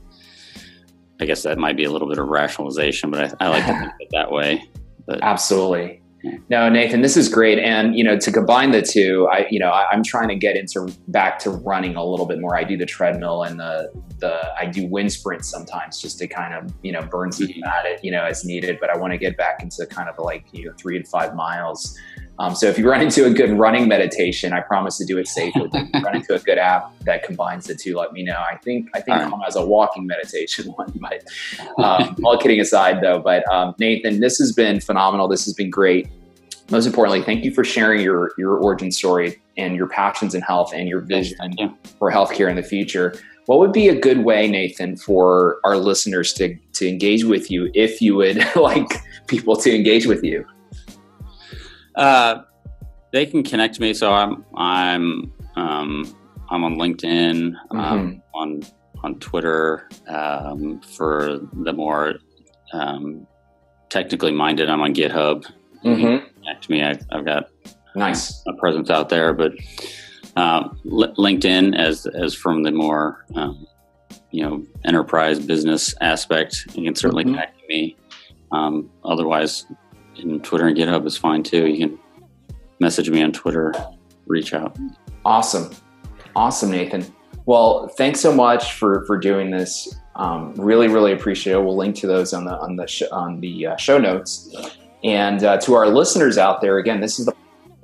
i 1.20 1.24
guess 1.24 1.42
that 1.44 1.56
might 1.56 1.76
be 1.76 1.84
a 1.84 1.90
little 1.90 2.08
bit 2.08 2.18
of 2.18 2.26
rationalization 2.26 3.10
but 3.10 3.20
i, 3.40 3.44
I 3.44 3.48
like 3.48 3.66
to 3.66 3.72
think 3.72 3.84
of 3.86 4.00
it 4.00 4.08
that 4.12 4.30
way. 4.30 4.64
But 5.06 5.22
absolutely 5.22 6.02
no 6.48 6.68
nathan 6.68 7.02
this 7.02 7.16
is 7.16 7.28
great 7.28 7.58
and 7.58 7.96
you 7.96 8.04
know 8.04 8.18
to 8.18 8.30
combine 8.30 8.70
the 8.70 8.82
two 8.82 9.28
i 9.32 9.46
you 9.50 9.58
know 9.58 9.70
I, 9.70 9.92
am 9.92 10.02
trying 10.02 10.28
to 10.28 10.34
get 10.34 10.56
into 10.56 10.92
back 11.08 11.38
to 11.40 11.50
running 11.50 11.96
a 11.96 12.04
little 12.04 12.26
bit 12.26 12.40
more 12.40 12.56
i 12.56 12.64
do 12.64 12.76
the 12.76 12.86
treadmill 12.86 13.42
and 13.42 13.58
the 13.58 13.90
the 14.18 14.40
i 14.58 14.66
do 14.66 14.86
wind 14.86 15.12
sprints 15.12 15.48
sometimes 15.48 16.00
just 16.00 16.18
to 16.18 16.26
kind 16.26 16.54
of 16.54 16.72
you 16.82 16.92
know 16.92 17.02
burn 17.02 17.32
some 17.32 17.46
mm-hmm. 17.46 17.60
fat 17.60 18.04
you 18.04 18.10
know 18.10 18.24
as 18.24 18.44
needed 18.44 18.78
but 18.80 18.90
i 18.90 18.96
want 18.96 19.12
to 19.12 19.18
get 19.18 19.36
back 19.36 19.62
into 19.62 19.86
kind 19.86 20.08
of 20.08 20.18
like 20.18 20.44
you 20.52 20.66
know 20.66 20.72
three 20.78 20.98
to 20.98 21.08
five 21.08 21.34
miles 21.34 21.98
um, 22.38 22.54
so 22.54 22.66
if 22.66 22.78
you 22.78 22.88
run 22.88 23.00
into 23.00 23.24
a 23.24 23.30
good 23.30 23.50
running 23.52 23.88
meditation, 23.88 24.52
I 24.52 24.60
promise 24.60 24.98
to 24.98 25.04
do 25.04 25.16
it 25.18 25.26
safely. 25.26 25.70
run 26.02 26.16
into 26.16 26.34
a 26.34 26.38
good 26.38 26.58
app 26.58 26.92
that 27.00 27.22
combines 27.22 27.66
the 27.66 27.74
two, 27.74 27.96
let 27.96 28.12
me 28.12 28.22
know. 28.22 28.36
I 28.36 28.56
think 28.58 28.88
I 28.94 29.00
think 29.00 29.16
right. 29.16 29.32
has 29.44 29.56
a 29.56 29.64
walking 29.64 30.06
meditation 30.06 30.66
one, 30.76 30.92
but 30.96 31.24
um, 31.82 32.16
all 32.24 32.38
kidding 32.38 32.60
aside 32.60 33.00
though. 33.00 33.20
But 33.20 33.50
um, 33.50 33.74
Nathan, 33.78 34.20
this 34.20 34.38
has 34.38 34.52
been 34.52 34.80
phenomenal. 34.80 35.28
This 35.28 35.44
has 35.46 35.54
been 35.54 35.70
great. 35.70 36.08
Most 36.70 36.86
importantly, 36.86 37.22
thank 37.22 37.44
you 37.44 37.52
for 37.52 37.64
sharing 37.64 38.02
your 38.02 38.32
your 38.36 38.56
origin 38.56 38.90
story 38.90 39.40
and 39.56 39.76
your 39.76 39.86
passions 39.86 40.34
in 40.34 40.42
health 40.42 40.72
and 40.74 40.88
your 40.88 41.00
vision 41.00 41.54
you. 41.58 41.72
for 41.98 42.10
healthcare 42.10 42.50
in 42.50 42.56
the 42.56 42.62
future. 42.62 43.14
What 43.46 43.60
would 43.60 43.72
be 43.72 43.88
a 43.88 43.98
good 43.98 44.24
way, 44.24 44.48
Nathan, 44.48 44.96
for 44.96 45.58
our 45.64 45.76
listeners 45.76 46.32
to 46.34 46.56
to 46.74 46.88
engage 46.88 47.24
with 47.24 47.50
you 47.50 47.70
if 47.74 48.02
you 48.02 48.16
would 48.16 48.44
like 48.56 48.88
people 49.28 49.56
to 49.56 49.74
engage 49.74 50.06
with 50.06 50.24
you? 50.24 50.44
Uh, 51.94 52.42
they 53.12 53.26
can 53.26 53.42
connect 53.42 53.78
me. 53.80 53.94
So 53.94 54.12
I'm 54.12 54.44
I'm 54.56 55.32
um, 55.54 56.16
I'm 56.50 56.64
on 56.64 56.76
LinkedIn, 56.76 57.52
mm-hmm. 57.52 57.78
um, 57.78 58.22
on 58.34 58.62
on 59.04 59.18
Twitter 59.20 59.88
um, 60.08 60.80
for 60.80 61.38
the 61.52 61.72
more 61.72 62.14
um, 62.72 63.26
technically 63.88 64.32
minded. 64.32 64.68
I'm 64.68 64.80
on 64.80 64.94
GitHub. 64.94 65.46
Mm-hmm. 65.86 66.40
Connect 66.40 66.70
me. 66.70 66.82
I, 66.82 66.98
have 67.10 67.24
got 67.24 67.50
nice 67.94 68.42
a 68.46 68.52
presence 68.54 68.90
out 68.90 69.08
there, 69.08 69.32
but 69.32 69.52
um, 70.36 70.78
LinkedIn 70.84 71.76
as 71.76 72.06
as 72.06 72.34
from 72.34 72.62
the 72.62 72.70
more 72.70 73.24
um, 73.34 73.66
you 74.30 74.42
know 74.42 74.64
enterprise 74.84 75.38
business 75.38 75.94
aspect, 76.00 76.66
you 76.74 76.84
can 76.84 76.94
certainly 76.94 77.24
mm-hmm. 77.24 77.34
connect 77.34 77.68
me. 77.68 77.96
Um, 78.52 78.90
otherwise, 79.04 79.66
and 80.18 80.42
Twitter 80.44 80.66
and 80.66 80.76
GitHub 80.76 81.06
is 81.06 81.16
fine 81.16 81.42
too. 81.42 81.66
You 81.66 81.88
can 81.88 81.98
message 82.80 83.10
me 83.10 83.22
on 83.22 83.32
Twitter, 83.32 83.74
reach 84.26 84.54
out. 84.54 84.76
Awesome, 85.24 85.70
awesome, 86.34 86.70
Nathan. 86.70 87.04
Well, 87.46 87.88
thanks 87.88 88.20
so 88.20 88.34
much 88.34 88.74
for 88.74 89.04
for 89.06 89.16
doing 89.16 89.50
this. 89.50 89.94
Um, 90.16 90.54
really, 90.56 90.88
really 90.88 91.12
appreciate 91.12 91.54
it. 91.54 91.62
We'll 91.62 91.76
link 91.76 91.94
to 91.96 92.06
those 92.06 92.32
on 92.32 92.44
the 92.44 92.58
on 92.58 92.76
the 92.76 92.86
sh- 92.86 93.10
on 93.12 93.40
the 93.40 93.68
uh, 93.68 93.76
show 93.76 93.98
notes. 93.98 94.50
And 95.04 95.44
uh, 95.44 95.58
to 95.58 95.74
our 95.74 95.88
listeners 95.88 96.38
out 96.38 96.60
there, 96.60 96.78
again, 96.78 97.00
this 97.00 97.18
is 97.18 97.26
the 97.26 97.34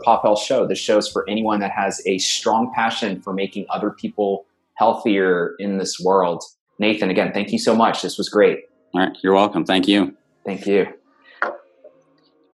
Pop 0.02 0.22
Health 0.22 0.42
Show. 0.42 0.66
This 0.66 0.78
show 0.78 0.98
is 0.98 1.08
for 1.08 1.28
anyone 1.28 1.60
that 1.60 1.70
has 1.70 2.00
a 2.06 2.18
strong 2.18 2.72
passion 2.74 3.20
for 3.22 3.32
making 3.32 3.66
other 3.70 3.90
people 3.90 4.46
healthier 4.74 5.54
in 5.58 5.78
this 5.78 6.00
world. 6.00 6.42
Nathan, 6.78 7.10
again, 7.10 7.32
thank 7.32 7.52
you 7.52 7.58
so 7.58 7.74
much. 7.74 8.02
This 8.02 8.18
was 8.18 8.28
great. 8.28 8.60
All 8.94 9.02
right, 9.02 9.16
you're 9.22 9.34
welcome. 9.34 9.64
Thank 9.64 9.86
you. 9.86 10.16
Thank 10.44 10.66
you. 10.66 10.86